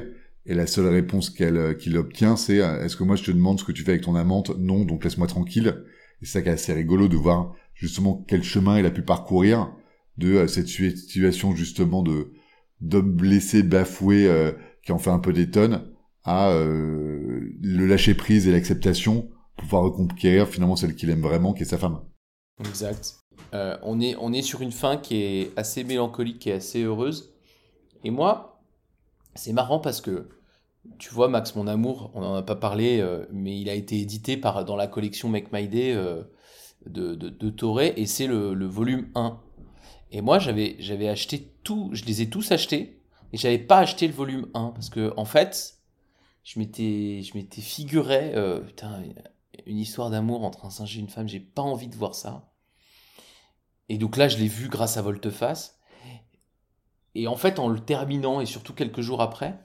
Et 0.47 0.55
la 0.55 0.65
seule 0.65 0.87
réponse 0.87 1.29
qu'elle 1.29 1.77
qu'il 1.77 1.95
obtient, 1.97 2.35
c'est 2.35 2.55
est-ce 2.57 2.97
que 2.97 3.03
moi 3.03 3.15
je 3.15 3.23
te 3.23 3.31
demande 3.31 3.59
ce 3.59 3.63
que 3.63 3.71
tu 3.71 3.83
fais 3.83 3.91
avec 3.91 4.03
ton 4.03 4.15
amante? 4.15 4.57
Non, 4.57 4.83
donc 4.83 5.03
laisse-moi 5.03 5.27
tranquille. 5.27 5.85
Et 6.21 6.25
c'est 6.25 6.33
ça 6.33 6.41
qui 6.41 6.49
est 6.49 6.53
assez 6.53 6.73
rigolo 6.73 7.07
de 7.07 7.15
voir 7.15 7.53
justement 7.81 8.23
quel 8.27 8.43
chemin 8.43 8.77
il 8.77 8.85
a 8.85 8.91
pu 8.91 9.01
parcourir 9.01 9.73
de 10.17 10.35
euh, 10.35 10.47
cette 10.47 10.67
situation 10.67 11.55
justement 11.55 12.03
de 12.03 12.31
d'homme 12.79 13.11
blessé, 13.11 13.63
bafoué, 13.63 14.27
euh, 14.27 14.51
qui 14.83 14.91
en 14.91 14.97
fait 14.97 15.09
un 15.09 15.19
peu 15.19 15.33
des 15.33 15.49
tonnes, 15.49 15.87
à 16.23 16.51
euh, 16.51 17.39
le 17.61 17.85
lâcher 17.85 18.15
prise 18.15 18.47
et 18.47 18.51
l'acceptation 18.51 19.29
pour 19.55 19.65
pouvoir 19.65 19.83
reconquérir 19.83 20.47
finalement 20.47 20.75
celle 20.75 20.95
qu'il 20.95 21.09
aime 21.09 21.21
vraiment, 21.21 21.53
qui 21.53 21.63
est 21.63 21.67
sa 21.67 21.77
femme. 21.77 22.01
Exact. 22.59 23.17
Euh, 23.53 23.77
on, 23.83 23.99
est, 23.99 24.15
on 24.19 24.33
est 24.33 24.41
sur 24.41 24.61
une 24.61 24.71
fin 24.71 24.97
qui 24.97 25.17
est 25.17 25.51
assez 25.57 25.83
mélancolique 25.83 26.47
et 26.47 26.53
assez 26.53 26.83
heureuse. 26.83 27.33
Et 28.03 28.09
moi, 28.09 28.63
c'est 29.35 29.53
marrant 29.53 29.79
parce 29.79 30.01
que, 30.01 30.29
tu 30.97 31.13
vois, 31.13 31.27
Max, 31.27 31.55
mon 31.55 31.67
amour, 31.67 32.11
on 32.15 32.21
n'en 32.21 32.35
a 32.35 32.41
pas 32.41 32.55
parlé, 32.55 33.05
mais 33.31 33.59
il 33.59 33.69
a 33.69 33.75
été 33.75 33.99
édité 33.99 34.37
par, 34.37 34.65
dans 34.65 34.75
la 34.75 34.87
collection 34.87 35.29
Make 35.29 35.51
My 35.53 35.67
Day 35.67 35.95
de, 36.85 37.15
de, 37.15 37.29
de 37.29 37.49
Toré, 37.49 37.93
et 37.97 38.05
c'est 38.05 38.27
le, 38.27 38.53
le, 38.53 38.65
volume 38.65 39.09
1. 39.15 39.39
Et 40.11 40.21
moi, 40.21 40.39
j'avais, 40.39 41.07
acheté 41.07 41.53
tout, 41.63 41.89
je 41.93 42.05
les 42.05 42.21
ai 42.21 42.29
tous 42.29 42.51
achetés, 42.51 43.01
et 43.33 43.37
j'avais 43.37 43.59
pas 43.59 43.79
acheté 43.79 44.07
le 44.07 44.13
volume 44.13 44.47
1, 44.53 44.71
parce 44.71 44.89
que, 44.89 45.13
en 45.17 45.25
fait, 45.25 45.77
je 46.43 46.59
m'étais, 46.59 47.21
je 47.23 47.37
m'étais 47.37 47.61
figuré, 47.61 48.33
putain, 48.65 49.03
une 49.65 49.77
histoire 49.77 50.09
d'amour 50.09 50.43
entre 50.43 50.65
un 50.65 50.69
singe 50.69 50.97
et 50.97 50.99
une 50.99 51.09
femme, 51.09 51.27
j'ai 51.27 51.39
pas 51.39 51.61
envie 51.61 51.87
de 51.87 51.95
voir 51.95 52.15
ça. 52.15 52.51
Et 53.89 53.97
donc 53.97 54.17
là, 54.17 54.27
je 54.27 54.37
l'ai 54.37 54.47
vu 54.47 54.69
grâce 54.69 54.97
à 54.97 55.01
Volteface. 55.01 55.79
Et 57.13 57.27
en 57.27 57.35
fait, 57.35 57.59
en 57.59 57.67
le 57.67 57.79
terminant, 57.79 58.39
et 58.39 58.45
surtout 58.45 58.73
quelques 58.73 59.01
jours 59.01 59.21
après, 59.21 59.59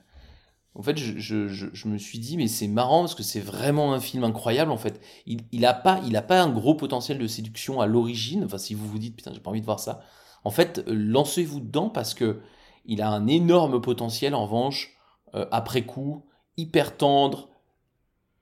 en 0.78 0.82
fait, 0.82 0.98
je, 0.98 1.88
me 1.88 1.96
suis 1.96 2.18
dit, 2.18 2.36
mais 2.36 2.48
c'est 2.48 2.68
marrant 2.68 3.00
parce 3.00 3.14
que 3.14 3.22
c'est 3.22 3.40
vraiment 3.40 3.94
un 3.94 4.00
film 4.00 4.24
incroyable. 4.24 4.70
En 4.70 4.76
fait, 4.76 5.00
il, 5.24 5.40
il 5.50 5.64
a 5.64 5.72
pas, 5.72 6.00
il 6.06 6.20
pas 6.28 6.42
un 6.42 6.50
gros 6.50 6.74
potentiel 6.74 7.18
de 7.18 7.26
séduction 7.26 7.80
à 7.80 7.86
l'origine. 7.86 8.44
Enfin, 8.44 8.58
si 8.58 8.74
vous 8.74 8.86
vous 8.86 8.98
dites, 8.98 9.16
putain, 9.16 9.32
j'ai 9.32 9.40
pas 9.40 9.50
envie 9.50 9.62
de 9.62 9.66
voir 9.66 9.80
ça. 9.80 10.02
En 10.44 10.50
fait, 10.50 10.84
lancez-vous 10.86 11.60
dedans 11.60 11.88
parce 11.88 12.12
que 12.12 12.40
il 12.84 13.02
a 13.02 13.10
un 13.10 13.26
énorme 13.26 13.80
potentiel 13.80 14.34
en 14.34 14.44
revanche 14.44 14.96
euh, 15.34 15.46
après 15.50 15.82
coup, 15.82 16.24
hyper 16.56 16.96
tendre, 16.96 17.48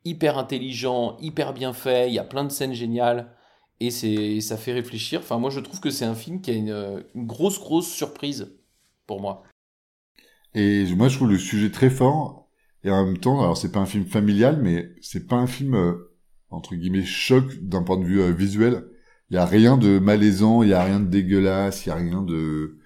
hyper 0.04 0.36
intelligent, 0.36 1.16
hyper 1.20 1.54
bien 1.54 1.72
fait. 1.72 2.08
Il 2.08 2.14
y 2.14 2.18
a 2.18 2.24
plein 2.24 2.44
de 2.44 2.50
scènes 2.50 2.74
géniales 2.74 3.32
et 3.80 3.90
c'est 3.90 4.40
ça 4.40 4.56
fait 4.56 4.72
réfléchir. 4.72 5.20
Enfin, 5.20 5.38
moi, 5.38 5.50
je 5.50 5.60
trouve 5.60 5.80
que 5.80 5.90
c'est 5.90 6.04
un 6.04 6.14
film 6.14 6.40
qui 6.40 6.50
a 6.50 6.54
une, 6.54 7.04
grosse, 7.14 7.60
grosse 7.60 7.90
surprise 7.90 8.56
pour 9.06 9.20
moi. 9.20 9.44
Et 10.54 10.86
moi, 10.94 11.08
je 11.08 11.16
trouve 11.16 11.30
le 11.30 11.38
sujet 11.38 11.70
très 11.70 11.90
fort. 11.90 12.48
Et 12.84 12.90
en 12.90 13.06
même 13.06 13.18
temps, 13.18 13.40
alors 13.40 13.56
c'est 13.56 13.72
pas 13.72 13.80
un 13.80 13.86
film 13.86 14.04
familial, 14.04 14.60
mais 14.62 14.94
c'est 15.00 15.26
pas 15.26 15.36
un 15.36 15.46
film 15.46 15.74
euh, 15.74 15.94
entre 16.50 16.74
guillemets 16.74 17.04
choc 17.04 17.58
d'un 17.62 17.82
point 17.82 17.96
de 17.98 18.04
vue 18.04 18.20
euh, 18.20 18.32
visuel. 18.32 18.84
Il 19.30 19.34
y 19.34 19.38
a 19.38 19.46
rien 19.46 19.78
de 19.78 19.98
malaisant, 19.98 20.62
il 20.62 20.68
y 20.68 20.74
a 20.74 20.84
rien 20.84 21.00
de 21.00 21.08
dégueulasse, 21.08 21.86
il 21.86 21.88
y 21.88 21.92
a 21.92 21.96
rien 21.96 22.22
de 22.22 22.78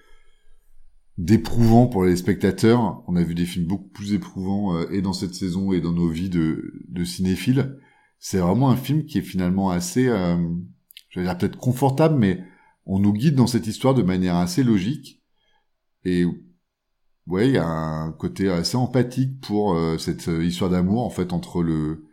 d'éprouvant 1.17 1.87
pour 1.87 2.05
les 2.05 2.15
spectateurs. 2.15 3.03
On 3.07 3.17
a 3.17 3.23
vu 3.23 3.35
des 3.35 3.45
films 3.45 3.65
beaucoup 3.65 3.89
plus 3.89 4.13
éprouvants 4.13 4.77
euh, 4.77 4.89
et 4.89 5.01
dans 5.01 5.11
cette 5.11 5.35
saison 5.35 5.73
et 5.73 5.81
dans 5.81 5.91
nos 5.91 6.07
vies 6.07 6.29
de, 6.29 6.73
de 6.87 7.03
cinéphiles. 7.03 7.77
C'est 8.19 8.39
vraiment 8.39 8.69
un 8.69 8.77
film 8.77 9.05
qui 9.05 9.17
est 9.17 9.21
finalement 9.21 9.69
assez 9.69 10.09
j'allais 11.09 11.27
dire 11.27 11.37
peut-être 11.37 11.57
confortable, 11.57 12.17
mais 12.17 12.43
on 12.85 12.99
nous 12.99 13.13
guide 13.13 13.35
dans 13.35 13.47
cette 13.47 13.67
histoire 13.67 13.93
de 13.93 14.01
manière 14.01 14.35
assez 14.35 14.63
logique. 14.63 15.21
Et 16.05 16.25
ouais, 17.27 17.47
il 17.47 17.53
y 17.53 17.57
a 17.57 17.67
un 17.67 18.11
côté 18.11 18.49
assez 18.49 18.77
empathique 18.77 19.39
pour 19.41 19.73
euh, 19.73 19.97
cette 19.97 20.27
euh, 20.27 20.43
histoire 20.43 20.69
d'amour 20.69 21.05
en 21.05 21.09
fait 21.09 21.33
entre 21.33 21.63
le, 21.63 22.05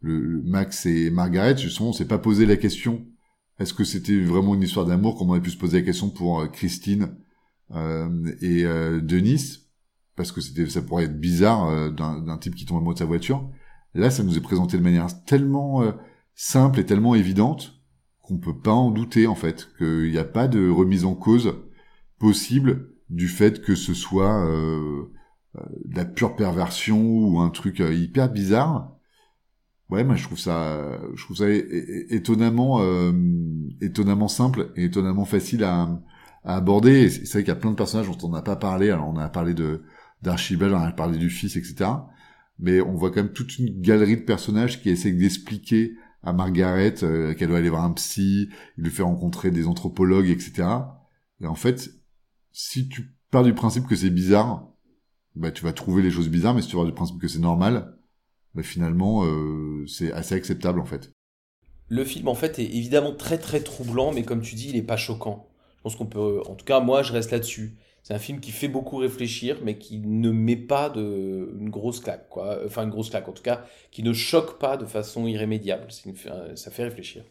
le 0.00 0.42
Max 0.42 0.86
et 0.86 1.10
Margaret. 1.10 1.56
Justement, 1.56 1.90
on 1.90 1.92
s'est 1.92 2.08
pas 2.08 2.18
posé 2.18 2.46
la 2.46 2.56
question 2.56 3.06
est-ce 3.60 3.72
que 3.72 3.84
c'était 3.84 4.20
vraiment 4.20 4.56
une 4.56 4.62
histoire 4.62 4.84
d'amour 4.84 5.16
comme 5.16 5.30
on 5.30 5.34
a 5.34 5.40
pu 5.40 5.50
se 5.50 5.56
poser 5.56 5.78
la 5.78 5.84
question 5.84 6.10
pour 6.10 6.40
euh, 6.40 6.48
Christine 6.48 7.16
et 8.42 8.64
Denis 9.02 9.60
parce 10.14 10.30
que 10.30 10.40
c'était 10.40 10.68
ça 10.68 10.82
pourrait 10.82 11.04
être 11.04 11.18
bizarre 11.18 11.90
d'un 11.90 12.38
type 12.38 12.54
qui 12.54 12.66
tombe 12.66 12.76
amoureux 12.76 12.94
de 12.94 12.98
sa 12.98 13.04
voiture. 13.04 13.50
Là, 13.94 14.10
ça 14.10 14.22
nous 14.22 14.36
est 14.36 14.42
présenté 14.42 14.76
de 14.76 14.82
manière 14.82 15.08
tellement 15.24 15.82
simple 16.34 16.78
et 16.78 16.86
tellement 16.86 17.16
évidente 17.16 17.80
qu'on 18.20 18.38
peut 18.38 18.58
pas 18.58 18.72
en 18.72 18.90
douter 18.90 19.26
en 19.26 19.34
fait, 19.34 19.68
qu'il 19.78 20.10
n'y 20.10 20.18
a 20.18 20.24
pas 20.24 20.46
de 20.46 20.68
remise 20.68 21.04
en 21.04 21.14
cause 21.14 21.54
possible 22.18 22.93
du 23.10 23.28
fait 23.28 23.62
que 23.62 23.74
ce 23.74 23.94
soit 23.94 24.44
euh, 24.46 25.04
euh 25.56 25.60
de 25.84 25.96
la 25.96 26.04
pure 26.04 26.36
perversion 26.36 27.00
ou 27.00 27.38
un 27.40 27.50
truc 27.50 27.80
euh, 27.80 27.94
hyper 27.94 28.30
bizarre. 28.30 28.96
Ouais, 29.90 30.02
moi 30.04 30.16
je 30.16 30.24
trouve 30.24 30.38
ça, 30.38 30.98
je 31.14 31.24
trouve 31.24 31.36
ça 31.36 31.46
étonnamment, 31.48 32.80
euh, 32.80 33.12
étonnamment 33.80 34.28
simple 34.28 34.72
et 34.76 34.84
étonnamment 34.84 35.26
facile 35.26 35.62
à, 35.64 36.00
à 36.44 36.56
aborder. 36.56 37.10
C'est 37.10 37.30
vrai 37.32 37.42
qu'il 37.42 37.48
y 37.48 37.56
a 37.56 37.56
plein 37.56 37.70
de 37.70 37.76
personnages 37.76 38.08
dont 38.08 38.26
on 38.26 38.30
n'a 38.30 38.42
pas 38.42 38.56
parlé. 38.56 38.90
Alors 38.90 39.08
on 39.08 39.16
a 39.18 39.28
parlé 39.28 39.54
de 39.54 39.82
d'Archibald, 40.22 40.72
on 40.72 40.78
a 40.78 40.92
parlé 40.92 41.18
du 41.18 41.30
fils, 41.30 41.56
etc. 41.56 41.90
Mais 42.58 42.80
on 42.80 42.94
voit 42.94 43.10
quand 43.10 43.22
même 43.22 43.32
toute 43.32 43.58
une 43.58 43.80
galerie 43.80 44.16
de 44.16 44.22
personnages 44.22 44.80
qui 44.80 44.90
essaient 44.90 45.12
d'expliquer 45.12 45.96
à 46.24 46.32
Margaret 46.32 46.94
euh, 47.02 47.34
qu'elle 47.34 47.48
doit 47.48 47.58
aller 47.58 47.68
voir 47.68 47.84
un 47.84 47.92
psy, 47.92 48.48
il 48.78 48.84
lui 48.84 48.90
fait 48.90 49.02
rencontrer 49.02 49.50
des 49.50 49.66
anthropologues, 49.66 50.28
etc. 50.28 50.68
Et 51.40 51.46
en 51.46 51.54
fait, 51.54 51.90
si 52.54 52.88
tu 52.88 53.12
pars 53.30 53.42
du 53.42 53.52
principe 53.52 53.86
que 53.86 53.96
c'est 53.96 54.10
bizarre, 54.10 54.68
bah 55.34 55.50
tu 55.50 55.64
vas 55.64 55.72
trouver 55.72 56.02
les 56.02 56.10
choses 56.10 56.28
bizarres, 56.28 56.54
mais 56.54 56.62
si 56.62 56.68
tu 56.68 56.76
pars 56.76 56.86
du 56.86 56.92
principe 56.92 57.20
que 57.20 57.28
c'est 57.28 57.40
normal, 57.40 57.98
bah 58.54 58.62
finalement 58.62 59.24
euh, 59.24 59.84
c'est 59.88 60.12
assez 60.12 60.34
acceptable 60.36 60.80
en 60.80 60.84
fait. 60.84 61.10
Le 61.88 62.04
film 62.04 62.28
en 62.28 62.34
fait 62.34 62.58
est 62.60 62.64
évidemment 62.64 63.12
très 63.12 63.38
très 63.38 63.60
troublant, 63.60 64.12
mais 64.12 64.22
comme 64.22 64.40
tu 64.40 64.54
dis, 64.54 64.70
il 64.70 64.76
est 64.76 64.82
pas 64.82 64.96
choquant. 64.96 65.48
Je 65.76 65.82
pense 65.82 65.96
qu'on 65.96 66.06
peut, 66.06 66.40
en 66.46 66.54
tout 66.54 66.64
cas, 66.64 66.80
moi, 66.80 67.02
je 67.02 67.12
reste 67.12 67.30
là-dessus. 67.30 67.76
C'est 68.02 68.14
un 68.14 68.18
film 68.18 68.40
qui 68.40 68.52
fait 68.52 68.68
beaucoup 68.68 68.96
réfléchir, 68.96 69.58
mais 69.62 69.76
qui 69.76 69.98
ne 69.98 70.30
met 70.30 70.56
pas 70.56 70.88
de, 70.88 71.54
une 71.60 71.68
grosse 71.68 72.00
claque, 72.00 72.28
quoi. 72.30 72.60
Enfin, 72.64 72.84
une 72.84 72.90
grosse 72.90 73.10
claque, 73.10 73.28
en 73.28 73.32
tout 73.32 73.42
cas, 73.42 73.66
qui 73.90 74.02
ne 74.02 74.14
choque 74.14 74.58
pas 74.58 74.78
de 74.78 74.86
façon 74.86 75.26
irrémédiable. 75.26 75.88
Une, 76.06 76.14
ça 76.56 76.70
fait 76.70 76.84
réfléchir. 76.84 77.24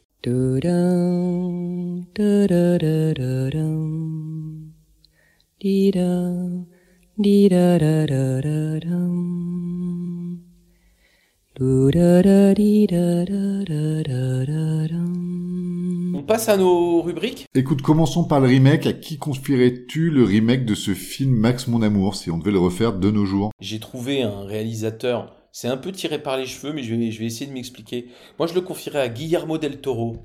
On 16.15 16.23
passe 16.23 16.49
à 16.49 16.57
nos 16.57 17.01
rubriques. 17.01 17.45
Écoute, 17.55 17.81
commençons 17.81 18.25
par 18.25 18.41
le 18.41 18.47
remake. 18.47 18.87
À 18.87 18.91
qui 18.91 19.17
confierais-tu 19.17 20.09
le 20.09 20.25
remake 20.25 20.65
de 20.65 20.75
ce 20.75 20.93
film 20.93 21.31
Max 21.31 21.67
Mon 21.69 21.81
Amour, 21.81 22.15
si 22.15 22.29
on 22.29 22.37
devait 22.37 22.51
le 22.51 22.59
refaire 22.59 22.91
de 22.91 23.09
nos 23.09 23.25
jours? 23.25 23.51
J'ai 23.61 23.79
trouvé 23.79 24.21
un 24.21 24.43
réalisateur, 24.43 25.33
c'est 25.53 25.69
un 25.69 25.77
peu 25.77 25.93
tiré 25.93 26.21
par 26.21 26.35
les 26.35 26.45
cheveux, 26.45 26.73
mais 26.73 26.83
je 26.83 26.93
vais, 26.93 27.09
je 27.09 27.19
vais 27.19 27.25
essayer 27.27 27.47
de 27.47 27.53
m'expliquer. 27.53 28.09
Moi, 28.37 28.49
je 28.49 28.53
le 28.53 28.59
confierais 28.59 28.99
à 28.99 29.07
Guillermo 29.07 29.57
del 29.57 29.79
Toro. 29.79 30.17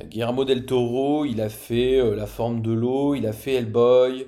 Euh, 0.00 0.06
Guillermo 0.06 0.46
del 0.46 0.64
Toro, 0.64 1.26
il 1.26 1.42
a 1.42 1.50
fait 1.50 2.00
euh, 2.00 2.16
La 2.16 2.26
forme 2.26 2.62
de 2.62 2.72
l'eau, 2.72 3.14
il 3.14 3.26
a 3.26 3.34
fait 3.34 3.52
Hellboy, 3.52 4.26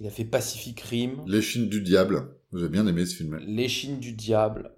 il 0.00 0.06
a 0.06 0.10
fait 0.10 0.24
Pacific 0.24 0.80
Rim. 0.80 1.22
L'échine 1.26 1.68
du 1.68 1.80
diable. 1.80 2.34
J'ai 2.54 2.68
bien 2.68 2.86
aimé 2.86 3.04
ce 3.04 3.16
film. 3.16 3.38
L'échine 3.46 3.98
du 3.98 4.12
diable. 4.12 4.72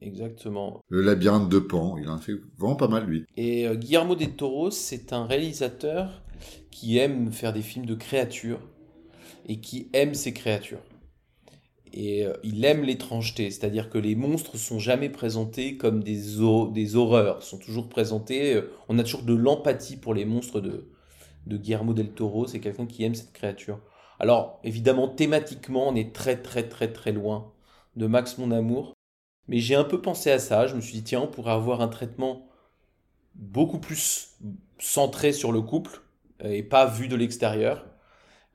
Exactement. 0.00 0.80
Le 0.88 1.02
labyrinthe 1.02 1.48
de 1.48 1.60
Pan, 1.60 1.96
il 1.96 2.08
en 2.08 2.16
a 2.16 2.18
fait 2.18 2.34
vraiment 2.58 2.74
pas 2.74 2.88
mal 2.88 3.06
lui. 3.06 3.24
Et 3.36 3.68
euh, 3.68 3.76
Guillermo 3.76 4.16
del 4.16 4.34
Toro, 4.34 4.70
c'est 4.70 5.12
un 5.12 5.26
réalisateur 5.26 6.22
qui 6.70 6.98
aime 6.98 7.30
faire 7.30 7.52
des 7.52 7.62
films 7.62 7.86
de 7.86 7.94
créatures 7.94 8.60
et 9.46 9.60
qui 9.60 9.88
aime 9.92 10.14
ces 10.14 10.32
créatures. 10.32 10.82
Et 11.92 12.26
euh, 12.26 12.32
il 12.42 12.64
aime 12.64 12.82
l'étrangeté, 12.82 13.50
c'est-à-dire 13.50 13.90
que 13.90 13.98
les 13.98 14.16
monstres 14.16 14.56
sont 14.56 14.78
jamais 14.78 15.10
présentés 15.10 15.76
comme 15.76 16.02
des, 16.02 16.20
des 16.72 16.96
horreurs, 16.96 17.42
sont 17.42 17.58
toujours 17.58 17.88
présentés, 17.88 18.54
euh, 18.54 18.70
on 18.88 18.98
a 18.98 19.04
toujours 19.04 19.22
de 19.22 19.34
l'empathie 19.34 19.98
pour 19.98 20.14
les 20.14 20.24
monstres 20.24 20.60
de, 20.60 20.88
de 21.46 21.56
Guillermo 21.58 21.92
del 21.92 22.12
Toro, 22.12 22.46
c'est 22.46 22.60
quelqu'un 22.60 22.86
qui 22.86 23.04
aime 23.04 23.14
cette 23.14 23.32
créature. 23.32 23.78
Alors 24.22 24.60
évidemment, 24.62 25.08
thématiquement, 25.08 25.88
on 25.88 25.96
est 25.96 26.14
très 26.14 26.40
très 26.40 26.68
très 26.68 26.92
très 26.92 27.10
loin 27.10 27.52
de 27.96 28.06
Max 28.06 28.38
Mon 28.38 28.52
Amour, 28.52 28.94
mais 29.48 29.58
j'ai 29.58 29.74
un 29.74 29.84
peu 29.84 30.00
pensé 30.00 30.30
à 30.30 30.38
ça. 30.38 30.68
Je 30.68 30.76
me 30.76 30.80
suis 30.80 30.94
dit, 30.94 31.02
tiens, 31.02 31.22
on 31.22 31.26
pourrait 31.26 31.52
avoir 31.52 31.80
un 31.80 31.88
traitement 31.88 32.46
beaucoup 33.34 33.80
plus 33.80 34.38
centré 34.78 35.32
sur 35.32 35.50
le 35.50 35.60
couple 35.60 36.02
euh, 36.44 36.50
et 36.50 36.62
pas 36.62 36.86
vu 36.86 37.08
de 37.08 37.16
l'extérieur. 37.16 37.84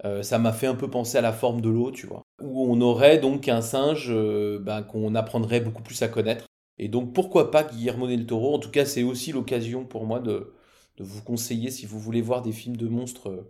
Euh, 0.05 0.23
ça 0.23 0.39
m'a 0.39 0.53
fait 0.53 0.67
un 0.67 0.75
peu 0.75 0.89
penser 0.89 1.17
à 1.17 1.21
la 1.21 1.33
forme 1.33 1.59
de 1.59 1.69
l'eau, 1.69 1.91
tu 1.91 2.07
vois. 2.07 2.21
Où 2.41 2.63
on 2.71 2.79
aurait 2.79 3.17
donc 3.17 3.49
un 3.49 3.61
singe 3.61 4.07
euh, 4.09 4.59
ben, 4.59 4.83
qu'on 4.83 5.15
apprendrait 5.15 5.59
beaucoup 5.59 5.83
plus 5.83 6.01
à 6.01 6.07
connaître. 6.07 6.45
Et 6.79 6.87
donc 6.87 7.13
pourquoi 7.13 7.51
pas 7.51 7.63
Guillermo 7.65 8.07
del 8.07 8.25
Toro? 8.25 8.55
En 8.55 8.59
tout 8.59 8.71
cas, 8.71 8.85
c'est 8.85 9.03
aussi 9.03 9.33
l'occasion 9.33 9.83
pour 9.83 10.05
moi 10.05 10.19
de, 10.21 10.53
de, 10.97 11.03
vous 11.03 11.23
conseiller 11.23 11.71
si 11.71 11.85
vous 11.85 11.99
voulez 11.99 12.21
voir 12.21 12.41
des 12.41 12.53
films 12.53 12.77
de 12.77 12.87
monstres 12.87 13.45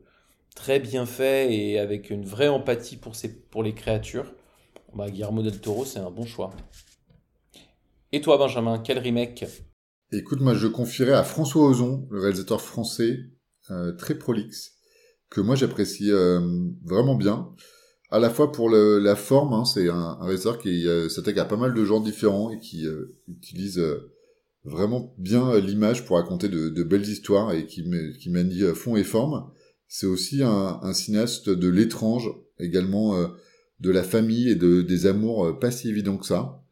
très 0.58 0.80
bien 0.80 1.06
faits 1.06 1.52
et 1.52 1.80
avec 1.80 2.10
une 2.10 2.26
vraie 2.26 2.48
empathie 2.48 2.98
pour, 2.98 3.14
pour 3.52 3.64
les 3.64 3.74
créatures. 3.74 4.34
Ben, 4.96 5.10
Guillermo 5.10 5.44
del 5.44 5.62
Toro, 5.62 5.86
c'est 5.86 6.00
un 6.00 6.10
bon 6.10 6.26
choix. 6.26 6.52
Et 8.12 8.22
toi, 8.22 8.38
Benjamin, 8.38 8.80
quel 8.80 8.98
remake? 8.98 9.46
Écoute, 10.12 10.42
moi, 10.42 10.56
je 10.56 10.68
confierais 10.68 11.14
à 11.14 11.24
François 11.24 11.64
Ozon, 11.68 12.08
le 12.10 12.22
réalisateur 12.22 12.62
français, 12.62 13.20
euh, 13.70 13.92
très 13.94 14.16
prolixe, 14.16 14.74
que 15.30 15.42
moi 15.42 15.56
j'apprécie 15.56 16.12
euh, 16.12 16.40
vraiment 16.84 17.16
bien. 17.16 17.50
À 18.10 18.20
la 18.20 18.30
fois 18.30 18.52
pour 18.52 18.70
la 18.70 19.16
forme, 19.16 19.54
hein, 19.54 19.66
c'est 19.66 19.90
un, 19.90 20.18
réalisateur 20.22 20.58
qui 20.58 20.88
euh, 20.88 21.10
s'attaque 21.10 21.38
à 21.38 21.46
pas 21.46 21.58
mal 21.58 21.74
de 21.74 21.86
genres 21.86 22.02
différents 22.02 22.50
et 22.50 22.60
qui 22.60 22.86
utilise 23.28 23.84
vraiment 24.64 25.14
bien 25.18 25.60
l'image 25.60 26.06
pour 26.06 26.16
raconter 26.16 26.48
de, 26.48 26.70
de, 26.70 26.84
belles 26.84 27.08
histoires 27.08 27.52
et 27.54 27.68
qui, 27.68 27.84
qui 28.20 28.30
manie 28.30 28.62
fond 28.74 28.96
et 28.96 29.04
forme. 29.04 29.52
C'est 29.88 30.08
aussi 30.08 30.44
un, 30.44 30.80
un, 30.82 30.94
cinéaste 30.94 31.50
de 31.50 31.68
l'étrange, 31.68 32.30
également 32.60 33.16
de 33.80 33.92
la 33.92 34.04
famille 34.04 34.50
et 34.50 34.56
de, 34.56 34.82
des 34.82 35.06
amours 35.06 35.58
pas 35.60 35.72
si 35.72 35.90
évidents 35.90 36.18
que 36.18 36.26
ça. 36.26 36.64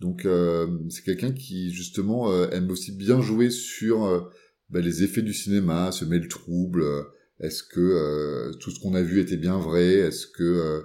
Donc 0.00 0.24
euh, 0.24 0.66
c'est 0.90 1.02
quelqu'un 1.02 1.32
qui 1.32 1.72
justement 1.72 2.30
euh, 2.30 2.50
aime 2.50 2.70
aussi 2.70 2.92
bien 2.92 3.20
jouer 3.22 3.48
sur 3.50 4.04
euh, 4.04 4.20
bah, 4.68 4.80
les 4.80 5.02
effets 5.02 5.22
du 5.22 5.32
cinéma, 5.32 5.92
se 5.92 6.04
met 6.04 6.18
le 6.18 6.28
trouble. 6.28 6.84
Est-ce 7.40 7.62
que 7.62 8.52
tout 8.60 8.70
ce 8.70 8.78
qu'on 8.80 8.94
a 8.94 9.02
vu 9.02 9.20
était 9.20 9.36
bien 9.36 9.58
vrai 9.58 9.94
Est-ce 9.94 10.26
que 10.26 10.84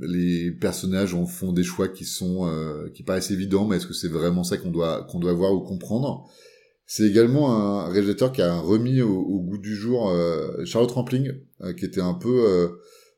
les 0.00 0.50
personnages 0.50 1.14
en 1.14 1.24
font 1.24 1.52
des 1.52 1.62
choix 1.62 1.88
qui 1.88 2.04
sont 2.04 2.46
qui 2.94 3.02
paraissent 3.02 3.30
évidents, 3.30 3.66
mais 3.66 3.76
est-ce 3.76 3.86
que 3.86 3.94
c'est 3.94 4.08
vraiment 4.08 4.44
ça 4.44 4.58
qu'on 4.58 4.70
doit 4.70 5.06
qu'on 5.10 5.18
doit 5.18 5.32
voir 5.32 5.54
ou 5.54 5.60
comprendre? 5.60 6.30
C'est 6.90 7.06
également 7.06 7.52
un 7.52 7.88
réalisateur 7.88 8.32
qui 8.32 8.42
a 8.42 8.58
remis 8.58 9.02
au, 9.02 9.40
goût 9.40 9.58
du 9.58 9.76
jour 9.76 10.10
Charlotte 10.64 10.90
Rampling, 10.90 11.32
qui 11.76 11.84
était 11.84 12.00
un 12.00 12.14
peu 12.14 12.70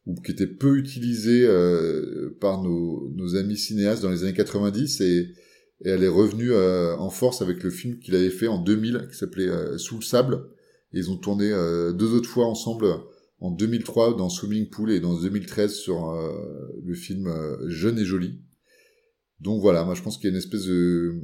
ou 0.07 0.15
qui 0.15 0.33
était 0.33 0.47
peu 0.47 0.77
utilisée 0.77 1.47
euh, 1.47 2.37
par 2.41 2.63
nos, 2.63 3.37
amis 3.37 3.57
cinéastes 3.57 4.03
dans 4.03 4.11
les 4.11 4.25
années 4.25 4.35
90 4.35 5.01
et, 5.01 5.35
et 5.85 5.89
elle 5.89 6.03
est 6.03 6.09
revenue 6.09 6.53
euh, 6.53 6.97
en 6.97 7.11
force 7.11 7.43
avec 7.43 7.63
le 7.63 7.71
film 7.71 7.99
qu'il 7.99 8.15
avait 8.17 8.31
fait 8.31 8.49
en 8.49 8.59
2000 8.59 9.09
qui 9.11 9.17
s'appelait 9.17 9.49
euh, 9.49 9.79
Sous 9.79 9.97
le 9.97 10.03
sable 10.03 10.47
et 10.93 10.99
ils 10.99 11.11
ont 11.11 11.17
tourné 11.17 11.49
deux 11.95 12.15
autres 12.15 12.29
fois 12.29 12.47
ensemble 12.47 12.87
en 13.39 13.53
2003 13.53 14.17
dans 14.17 14.29
Swimming 14.29 14.69
Pool 14.69 14.91
et 14.91 14.99
dans 14.99 15.21
2013 15.21 15.73
sur 15.73 16.13
le 16.83 16.95
film 16.95 17.33
Jeune 17.69 17.97
et 17.97 18.05
Jolie. 18.05 18.41
Donc 19.39 19.61
voilà, 19.61 19.85
moi 19.85 19.95
je 19.95 20.03
pense 20.03 20.17
qu'il 20.17 20.25
y 20.25 20.27
a 20.27 20.31
une 20.33 20.39
espèce 20.39 20.65
de, 20.65 21.15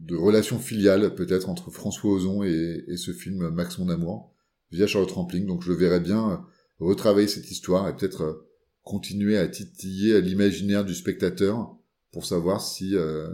de 0.00 0.16
relation 0.16 0.58
filiale 0.58 1.14
peut-être 1.14 1.48
entre 1.48 1.70
François 1.70 2.12
Ozon 2.12 2.44
et, 2.44 2.84
et, 2.86 2.96
ce 2.96 3.12
film 3.12 3.48
Max 3.50 3.78
mon 3.78 3.88
amour 3.88 4.32
via 4.70 4.86
Charlotte 4.86 5.10
Rampling. 5.10 5.46
Donc 5.46 5.62
je 5.62 5.72
le 5.72 5.76
verrais 5.76 6.00
bien 6.00 6.44
retravailler 6.80 7.28
cette 7.28 7.50
histoire 7.50 7.88
et 7.88 7.96
peut-être 7.96 8.22
euh, 8.22 8.48
continuer 8.82 9.36
à 9.38 9.48
titiller 9.48 10.14
à 10.14 10.20
l'imaginaire 10.20 10.84
du 10.84 10.94
spectateur 10.94 11.76
pour 12.12 12.24
savoir 12.24 12.60
si 12.60 12.94
euh, 12.94 13.28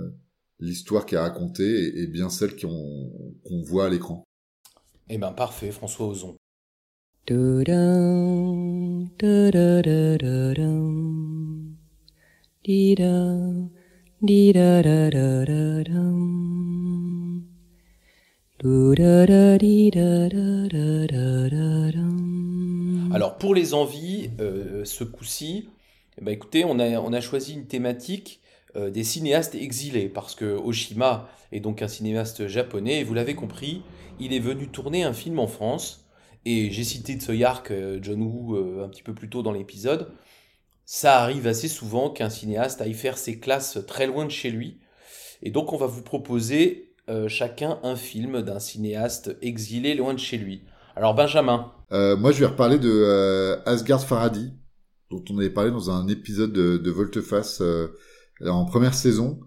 l'histoire 0.58 1.06
qui 1.06 1.14
est 1.14 1.18
racontée 1.18 2.02
est, 2.02 2.06
bien 2.06 2.28
celle 2.28 2.56
qu'on 2.56 3.62
voit 3.62 3.86
à 3.86 3.88
l'écran. 3.88 4.24
Eh 5.08 5.18
ben 5.18 5.32
parfait, 5.32 5.70
François 5.70 6.08
Ozon. 6.08 6.36
Alors 23.12 23.36
pour 23.36 23.54
les 23.54 23.74
envies, 23.74 24.30
ce 24.84 25.04
coup-ci, 25.04 25.68
ben, 26.22 26.32
écoutez, 26.32 26.64
on 26.64 26.78
a, 26.78 26.98
on 26.98 27.12
a 27.12 27.20
choisi 27.20 27.52
une 27.52 27.66
thématique 27.66 28.40
des 28.74 29.04
cinéastes 29.04 29.54
exilés, 29.54 30.08
parce 30.08 30.34
que 30.34 30.46
Oshima 30.56 31.28
est 31.52 31.60
donc 31.60 31.82
un 31.82 31.88
cinéaste 31.88 32.46
japonais, 32.46 33.00
et 33.00 33.04
vous 33.04 33.12
l'avez 33.12 33.34
compris, 33.34 33.82
il 34.18 34.32
est 34.32 34.40
venu 34.40 34.68
tourner 34.68 35.04
un 35.04 35.12
film 35.12 35.38
en 35.40 35.46
France, 35.46 36.08
et 36.46 36.70
j'ai 36.70 36.84
cité 36.84 37.18
Tsoyark, 37.18 37.70
euh, 37.70 37.98
John 38.00 38.22
Woo, 38.22 38.56
un 38.82 38.88
petit 38.88 39.02
peu 39.02 39.12
plus 39.12 39.28
tôt 39.28 39.42
dans 39.42 39.52
l'épisode, 39.52 40.10
ça 40.86 41.20
arrive 41.20 41.46
assez 41.46 41.68
souvent 41.68 42.08
qu'un 42.08 42.30
cinéaste 42.30 42.80
aille 42.80 42.94
faire 42.94 43.18
ses 43.18 43.38
classes 43.38 43.78
très 43.86 44.06
loin 44.06 44.24
de 44.24 44.30
chez 44.30 44.50
lui, 44.50 44.78
et 45.42 45.50
donc 45.50 45.74
on 45.74 45.76
va 45.76 45.86
vous 45.86 46.02
proposer 46.02 46.93
chacun 47.28 47.78
un 47.82 47.96
film 47.96 48.42
d'un 48.42 48.58
cinéaste 48.58 49.36
exilé 49.42 49.94
loin 49.94 50.14
de 50.14 50.18
chez 50.18 50.38
lui. 50.38 50.62
Alors 50.96 51.14
Benjamin. 51.14 51.72
Euh, 51.92 52.16
moi 52.16 52.32
je 52.32 52.40
vais 52.40 52.46
reparler 52.46 52.78
de 52.78 52.90
euh, 52.90 53.56
Asgard 53.66 54.04
Faradi, 54.04 54.52
dont 55.10 55.24
on 55.30 55.38
avait 55.38 55.50
parlé 55.50 55.70
dans 55.70 55.90
un 55.90 56.06
épisode 56.08 56.52
de, 56.52 56.76
de 56.76 56.90
Volteface 56.90 57.60
euh, 57.60 57.88
en 58.46 58.64
première 58.64 58.94
saison. 58.94 59.40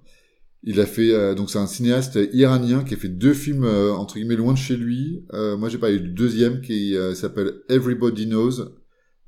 Il 0.63 0.81
a 0.81 0.85
fait 0.85 1.13
euh, 1.13 1.35
donc 1.35 1.49
c'est 1.49 1.59
un 1.59 1.67
cinéaste 1.67 2.19
iranien 2.33 2.83
qui 2.83 2.95
a 2.95 2.97
fait 2.97 3.07
deux 3.07 3.33
films 3.33 3.63
euh, 3.63 3.93
entre 3.93 4.15
guillemets 4.15 4.35
loin 4.35 4.53
de 4.53 4.57
chez 4.57 4.75
lui. 4.75 5.25
moi 5.31 5.69
j'ai 5.69 5.77
parlé 5.77 5.99
du 5.99 6.09
deuxième 6.09 6.61
qui 6.61 6.95
s'appelle 7.15 7.53
Everybody 7.69 8.27
Knows 8.27 8.65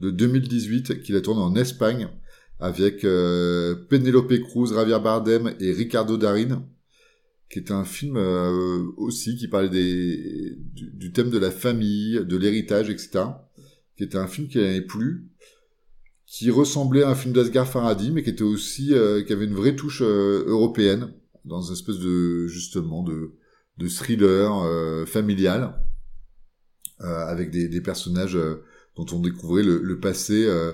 de 0.01 0.11
2018 0.11 1.01
qu'il 1.01 1.15
a 1.15 1.21
tourné 1.21 1.41
en 1.41 1.55
Espagne 1.55 2.09
avec 2.59 3.01
Penelope 3.01 4.33
Cruz, 4.49 4.73
Javier 4.73 4.99
Bardem 5.01 5.55
et 5.61 5.71
Ricardo 5.71 6.17
Darin 6.17 6.65
qui 7.49 7.59
est 7.59 7.71
un 7.71 7.83
film 7.85 8.17
euh, 8.17 8.83
aussi 8.97 9.35
qui 9.35 9.47
parlait 9.47 9.69
des, 9.69 10.55
du, 10.73 11.11
thème 11.11 11.29
de 11.29 11.37
la 11.39 11.51
famille, 11.51 12.23
de 12.25 12.37
l'héritage, 12.37 12.89
etc. 12.89 13.25
Qui 13.97 14.03
était 14.03 14.17
un 14.17 14.27
film 14.27 14.47
qui 14.47 14.59
avait 14.59 14.81
plu, 14.81 15.29
qui 16.25 16.51
ressemblait 16.51 17.03
à 17.03 17.09
un 17.09 17.15
film 17.15 17.33
d'Asghar 17.33 17.67
Farhadi, 17.67 18.11
mais 18.11 18.23
qui 18.23 18.29
était 18.29 18.43
aussi 18.43 18.93
euh, 18.93 19.23
qui 19.23 19.33
avait 19.33 19.45
une 19.45 19.55
vraie 19.55 19.75
touche 19.75 20.01
euh, 20.03 20.43
européenne 20.47 21.13
dans 21.45 21.61
une 21.61 21.73
espèce 21.73 21.97
de 21.99 22.47
justement 22.47 23.03
de, 23.03 23.33
de 23.77 23.87
thriller 23.87 25.05
familial. 25.07 25.73
euh, 27.01 27.25
avec 27.27 27.51
des, 27.51 27.67
des 27.67 27.81
personnages 27.81 28.35
euh, 28.35 28.63
dont 28.95 29.05
on 29.13 29.19
découvrait 29.19 29.63
le, 29.63 29.79
le 29.81 29.99
passé 29.99 30.45
euh, 30.45 30.73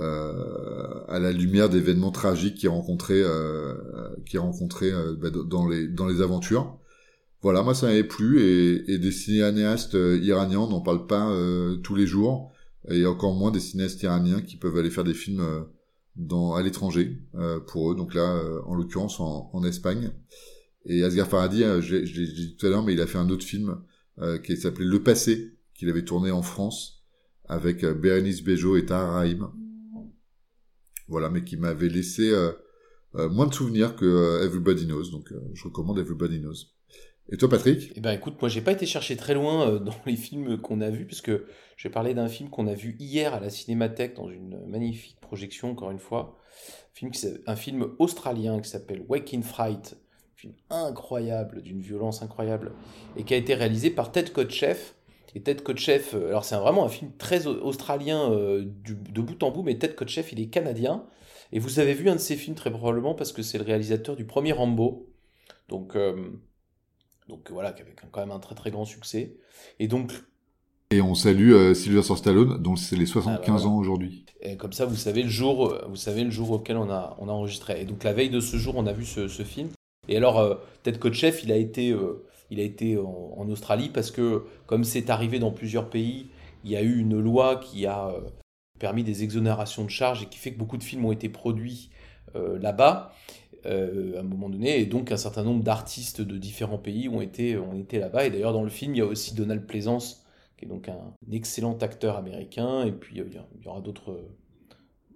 à 0.00 1.18
la 1.18 1.32
lumière 1.32 1.68
d'événements 1.68 2.10
tragiques 2.10 2.56
qui 2.56 2.68
rencontraient 2.68 3.22
euh, 3.24 3.74
qui 4.26 4.38
rencontraient 4.38 4.92
euh, 4.92 5.14
bah, 5.14 5.30
dans 5.30 5.68
les 5.68 5.88
dans 5.88 6.06
les 6.06 6.20
aventures. 6.22 6.78
Voilà, 7.42 7.62
moi 7.62 7.74
ça 7.74 7.86
m'avait 7.86 8.04
plu 8.04 8.40
et, 8.40 8.92
et 8.92 8.98
des 8.98 9.12
cinéastes 9.12 9.94
euh, 9.94 10.18
iraniens 10.22 10.68
n'en 10.68 10.80
parlent 10.80 11.06
pas 11.06 11.30
euh, 11.30 11.76
tous 11.76 11.94
les 11.94 12.06
jours 12.06 12.52
et 12.88 13.06
encore 13.06 13.34
moins 13.34 13.50
des 13.50 13.60
cinéastes 13.60 14.02
iraniens 14.02 14.42
qui 14.42 14.56
peuvent 14.56 14.76
aller 14.76 14.90
faire 14.90 15.04
des 15.04 15.14
films 15.14 15.40
euh, 15.40 15.60
dans 16.16 16.54
à 16.54 16.62
l'étranger 16.62 17.18
euh, 17.34 17.60
pour 17.60 17.92
eux. 17.92 17.94
Donc 17.94 18.14
là, 18.14 18.34
euh, 18.36 18.60
en 18.66 18.74
l'occurrence 18.74 19.20
en, 19.20 19.50
en 19.52 19.64
Espagne. 19.64 20.10
Et 20.86 21.02
Asghar 21.04 21.26
Farhadi, 21.26 21.62
euh, 21.62 21.80
je 21.80 21.96
l'ai 21.96 22.26
dit 22.26 22.56
tout 22.56 22.66
à 22.66 22.70
l'heure, 22.70 22.82
mais 22.82 22.94
il 22.94 23.00
a 23.00 23.06
fait 23.06 23.18
un 23.18 23.28
autre 23.28 23.44
film 23.44 23.76
euh, 24.18 24.38
qui 24.38 24.56
s'appelait 24.56 24.86
Le 24.86 25.02
Passé, 25.02 25.58
qu'il 25.74 25.88
avait 25.88 26.04
tourné 26.04 26.30
en 26.30 26.42
France 26.42 27.04
avec 27.48 27.84
euh, 27.84 27.94
Bérénice 27.94 28.42
Bejo 28.42 28.76
et 28.76 28.86
Tahar 28.86 29.14
Rahim. 29.14 29.50
Voilà, 31.10 31.28
mais 31.28 31.42
qui 31.42 31.56
m'avait 31.56 31.88
laissé 31.88 32.30
euh, 32.30 32.52
euh, 33.16 33.28
moins 33.28 33.46
de 33.46 33.52
souvenirs 33.52 33.96
que 33.96 34.04
euh, 34.04 34.44
Everybody 34.44 34.86
Knows. 34.86 35.10
Donc 35.10 35.32
je 35.54 35.64
recommande 35.64 35.98
Everybody 35.98 36.38
Knows. 36.38 36.54
Et 37.32 37.36
toi, 37.36 37.48
Patrick? 37.48 37.92
Eh 37.96 38.00
ben 38.00 38.12
écoute, 38.12 38.40
moi 38.40 38.48
j'ai 38.48 38.60
pas 38.60 38.72
été 38.72 38.86
chercher 38.86 39.16
très 39.16 39.34
loin 39.34 39.78
dans 39.80 39.94
les 40.06 40.16
films 40.16 40.58
qu'on 40.58 40.80
a 40.80 40.88
vus, 40.88 41.06
puisque 41.06 41.32
je 41.76 41.88
vais 41.88 41.92
parler 41.92 42.14
d'un 42.14 42.28
film 42.28 42.48
qu'on 42.48 42.68
a 42.68 42.74
vu 42.74 42.96
hier 43.00 43.34
à 43.34 43.40
la 43.40 43.50
Cinémathèque 43.50 44.14
dans 44.14 44.30
une 44.30 44.64
magnifique 44.66 45.20
projection, 45.20 45.72
encore 45.72 45.90
une 45.90 45.98
fois. 45.98 46.38
Un 47.02 47.10
film, 47.10 47.38
un 47.46 47.56
film 47.56 47.88
australien 47.98 48.60
qui 48.60 48.70
s'appelle 48.70 49.04
Wake 49.08 49.34
in 49.34 49.42
Fright, 49.42 49.96
un 49.96 50.36
film 50.36 50.52
incroyable, 50.70 51.62
d'une 51.62 51.80
violence 51.80 52.22
incroyable, 52.22 52.72
et 53.16 53.24
qui 53.24 53.34
a 53.34 53.36
été 53.36 53.54
réalisé 53.54 53.90
par 53.90 54.12
Ted 54.12 54.30
Kotcheff. 54.30 54.94
Et 55.34 55.42
Ted 55.42 55.62
Kotcheff, 55.62 56.14
euh, 56.14 56.28
alors 56.28 56.44
c'est 56.44 56.56
vraiment 56.56 56.84
un 56.84 56.88
film 56.88 57.12
très 57.18 57.46
au- 57.46 57.60
australien 57.62 58.30
euh, 58.32 58.64
du- 58.64 58.94
de 58.96 59.20
bout 59.20 59.42
en 59.42 59.50
bout, 59.50 59.62
mais 59.62 59.78
Ted 59.78 59.94
Kotcheff, 59.94 60.32
il 60.32 60.40
est 60.40 60.46
canadien. 60.48 61.04
Et 61.52 61.58
vous 61.58 61.78
avez 61.80 61.94
vu 61.94 62.08
un 62.08 62.14
de 62.14 62.20
ses 62.20 62.36
films 62.36 62.56
très 62.56 62.70
probablement 62.70 63.14
parce 63.14 63.32
que 63.32 63.42
c'est 63.42 63.58
le 63.58 63.64
réalisateur 63.64 64.16
du 64.16 64.24
premier 64.24 64.52
Rambo. 64.52 65.08
Donc, 65.68 65.94
euh, 65.96 66.30
donc 67.28 67.50
voilà, 67.50 67.68
avec 67.70 67.86
quand 68.10 68.20
même 68.20 68.30
un 68.32 68.38
très 68.40 68.54
très 68.54 68.70
grand 68.70 68.84
succès. 68.84 69.36
Et 69.78 69.86
donc, 69.88 70.12
Et 70.90 71.00
on 71.00 71.14
salue 71.14 71.52
euh, 71.52 71.74
Sylvester 71.74 72.16
Stallone, 72.16 72.60
dont 72.60 72.74
c'est 72.76 72.96
les 72.96 73.06
75 73.06 73.38
Ah, 73.44 73.46
bah, 73.46 73.52
voilà. 73.58 73.66
ans 73.68 73.78
aujourd'hui. 73.78 74.24
et 74.40 74.56
comme 74.56 74.72
ça, 74.72 74.86
vous 74.86 74.96
savez 74.96 75.22
le 75.22 75.28
jour, 75.28 75.76
vous 75.88 75.96
savez 75.96 76.24
le 76.24 76.30
jour 76.30 76.50
auquel 76.50 76.76
on 76.76 76.90
a, 76.90 77.16
on 77.20 77.28
a 77.28 77.32
enregistré. 77.32 77.80
Et 77.80 77.84
donc 77.84 78.02
la 78.04 78.12
veille 78.12 78.30
de 78.30 78.40
ce 78.40 78.56
jour, 78.56 78.74
on 78.76 78.86
a 78.86 78.92
vu 78.92 79.04
ce, 79.04 79.28
ce 79.28 79.42
film. 79.44 79.68
Et 80.08 80.16
alors, 80.16 80.60
Ted 80.82 80.98
Kotcheff, 80.98 81.44
il 81.44 81.52
a 81.52 81.56
été, 81.56 81.90
euh, 81.90 82.24
il 82.50 82.60
a 82.60 82.62
été 82.62 82.98
en, 82.98 83.48
Australie 83.48 83.88
parce 83.88 84.10
que, 84.10 84.44
comme 84.66 84.84
c'est 84.84 85.08
arrivé 85.10 85.38
dans 85.38 85.52
plusieurs 85.52 85.88
pays, 85.88 86.30
il 86.64 86.70
y 86.70 86.76
a 86.76 86.82
eu 86.82 86.98
une 86.98 87.18
loi 87.18 87.56
qui 87.56 87.86
a 87.86 88.08
euh, 88.08 88.20
permis 88.78 89.04
des 89.04 89.22
exonérations 89.22 89.84
de 89.84 89.90
charges 89.90 90.22
et 90.22 90.26
qui 90.26 90.38
fait 90.38 90.52
que 90.52 90.58
beaucoup 90.58 90.76
de 90.76 90.84
films 90.84 91.04
ont 91.04 91.12
été 91.12 91.28
produits 91.28 91.90
euh, 92.34 92.58
là-bas 92.58 93.12
euh, 93.66 94.16
à 94.16 94.20
un 94.20 94.24
moment 94.24 94.48
donné. 94.48 94.80
Et 94.80 94.86
donc, 94.86 95.12
un 95.12 95.16
certain 95.16 95.42
nombre 95.42 95.62
d'artistes 95.62 96.20
de 96.20 96.36
différents 96.38 96.78
pays 96.78 97.08
ont 97.08 97.20
été, 97.20 97.56
ont 97.56 97.74
été 97.74 97.98
là-bas. 97.98 98.26
Et 98.26 98.30
d'ailleurs, 98.30 98.52
dans 98.52 98.64
le 98.64 98.70
film, 98.70 98.94
il 98.94 98.98
y 98.98 99.02
a 99.02 99.06
aussi 99.06 99.34
Donald 99.34 99.66
Pleasance, 99.66 100.26
qui 100.56 100.64
est 100.64 100.68
donc 100.68 100.88
un, 100.88 101.14
excellent 101.32 101.76
acteur 101.78 102.16
américain. 102.16 102.84
Et 102.84 102.92
puis, 102.92 103.16
il 103.16 103.64
y 103.64 103.68
aura 103.68 103.80
d'autres 103.80 104.28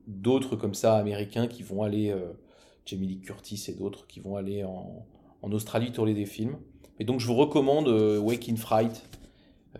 d'autres 0.06 0.54
comme 0.54 0.74
ça 0.74 0.98
américains 0.98 1.46
qui 1.46 1.62
vont 1.62 1.82
aller, 1.82 2.14
Jamie 2.84 3.06
Lee 3.06 3.20
Curtis 3.20 3.64
et 3.68 3.72
d'autres 3.72 4.06
qui 4.06 4.20
vont 4.20 4.36
aller 4.36 4.62
en, 4.62 5.06
en 5.40 5.52
Australie 5.52 5.92
tourner 5.92 6.12
des 6.12 6.26
films. 6.26 6.58
Et 7.00 7.04
donc 7.04 7.20
je 7.20 7.26
vous 7.26 7.34
recommande 7.34 7.88
euh, 7.88 8.18
Wake 8.18 8.48
in 8.48 8.56
Fright 8.56 9.02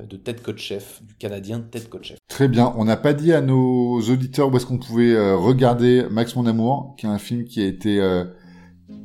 euh, 0.01 0.07
de 0.07 0.17
Ted 0.17 0.41
Kotcheff, 0.43 1.03
du 1.07 1.15
Canadien 1.15 1.61
Ted 1.61 1.87
Kotcheff. 1.87 2.19
Très 2.29 2.49
bien. 2.49 2.75
On 2.77 2.85
n'a 2.85 2.97
pas 2.97 3.13
dit 3.13 3.33
à 3.33 3.41
nos 3.41 4.01
auditeurs 4.01 4.53
où 4.53 4.57
est-ce 4.57 4.67
qu'on 4.67 4.79
pouvait 4.79 5.15
euh, 5.15 5.37
regarder 5.37 6.07
Max 6.11 6.35
Mon 6.37 6.47
Amour, 6.47 6.95
qui 6.99 7.07
est 7.07 7.09
un 7.09 7.19
film 7.19 7.45
qui 7.45 7.63
a 7.63 7.67
été 7.67 8.03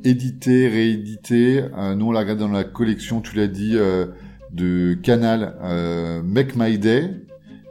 édité, 0.04 0.68
réédité. 0.68 1.64
Nous, 1.96 2.06
on 2.06 2.12
l'a 2.12 2.20
regardé 2.20 2.40
dans 2.40 2.50
la 2.50 2.64
collection, 2.64 3.20
tu 3.20 3.36
l'as 3.36 3.46
dit, 3.46 3.76
euh, 3.76 4.06
de 4.52 4.94
Canal 4.94 5.54
Make 6.24 6.56
My 6.56 6.78
Day. 6.78 7.10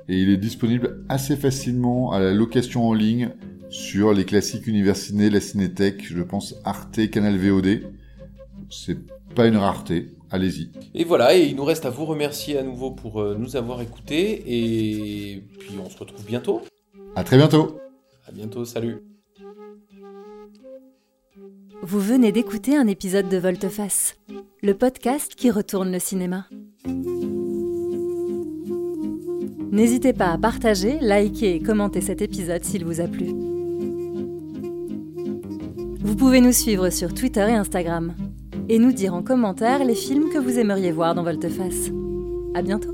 Et 0.08 0.22
il 0.22 0.30
est 0.30 0.38
disponible 0.38 1.04
assez 1.08 1.36
facilement 1.36 2.12
à 2.12 2.20
la 2.20 2.34
location 2.34 2.88
en 2.88 2.94
ligne 2.94 3.30
sur 3.70 4.14
les 4.14 4.26
classiques 4.26 4.66
Universiné, 4.66 5.30
la 5.30 5.40
Cinétech, 5.40 6.04
je 6.08 6.24
pense 6.24 6.56
Arte, 6.64 7.10
Canal 7.12 7.38
VOD. 7.38 7.82
C'est 8.72 8.98
pas 9.36 9.46
une 9.46 9.58
rareté. 9.58 10.10
Allez-y. 10.32 10.70
Et 10.94 11.04
voilà, 11.04 11.36
et 11.36 11.44
il 11.44 11.56
nous 11.56 11.66
reste 11.66 11.86
à 11.86 11.90
vous 11.90 12.06
remercier 12.06 12.58
à 12.58 12.64
nouveau 12.64 12.92
pour 12.92 13.22
euh, 13.22 13.36
nous 13.38 13.56
avoir 13.56 13.82
écoutés. 13.82 14.44
Et 14.46 15.42
puis 15.60 15.72
on 15.84 15.90
se 15.90 15.98
retrouve 15.98 16.24
bientôt. 16.26 16.62
À 17.16 17.24
très 17.24 17.38
bientôt. 17.38 17.80
À 18.28 18.32
bientôt, 18.32 18.64
salut. 18.66 19.00
Vous 21.82 22.00
venez 22.00 22.32
d'écouter 22.32 22.76
un 22.76 22.88
épisode 22.88 23.30
de 23.30 23.38
Volteface, 23.38 24.18
le 24.62 24.74
podcast 24.74 25.34
qui 25.36 25.50
retourne 25.50 25.92
le 25.92 26.00
cinéma. 26.00 26.46
N'hésitez 29.72 30.14
pas 30.14 30.32
à 30.32 30.38
partager, 30.38 31.00
liker 31.00 31.56
et 31.56 31.60
commenter 31.62 32.02
cet 32.02 32.22
épisode 32.22 32.64
s'il 32.64 32.86
vous 32.86 33.02
a 33.02 33.08
plu. 33.08 33.28
Vous 36.00 36.16
pouvez 36.16 36.42
nous 36.42 36.52
suivre 36.52 36.90
sur 36.90 37.14
Twitter 37.14 37.48
et 37.50 37.54
Instagram 37.54 38.14
et 38.70 38.78
nous 38.78 38.92
dire 38.92 39.16
en 39.16 39.24
commentaire 39.24 39.84
les 39.84 39.96
films 39.96 40.30
que 40.30 40.38
vous 40.38 40.60
aimeriez 40.60 40.92
voir 40.92 41.16
dans 41.16 41.24
Volteface. 41.24 41.90
À 42.54 42.62
bientôt. 42.62 42.94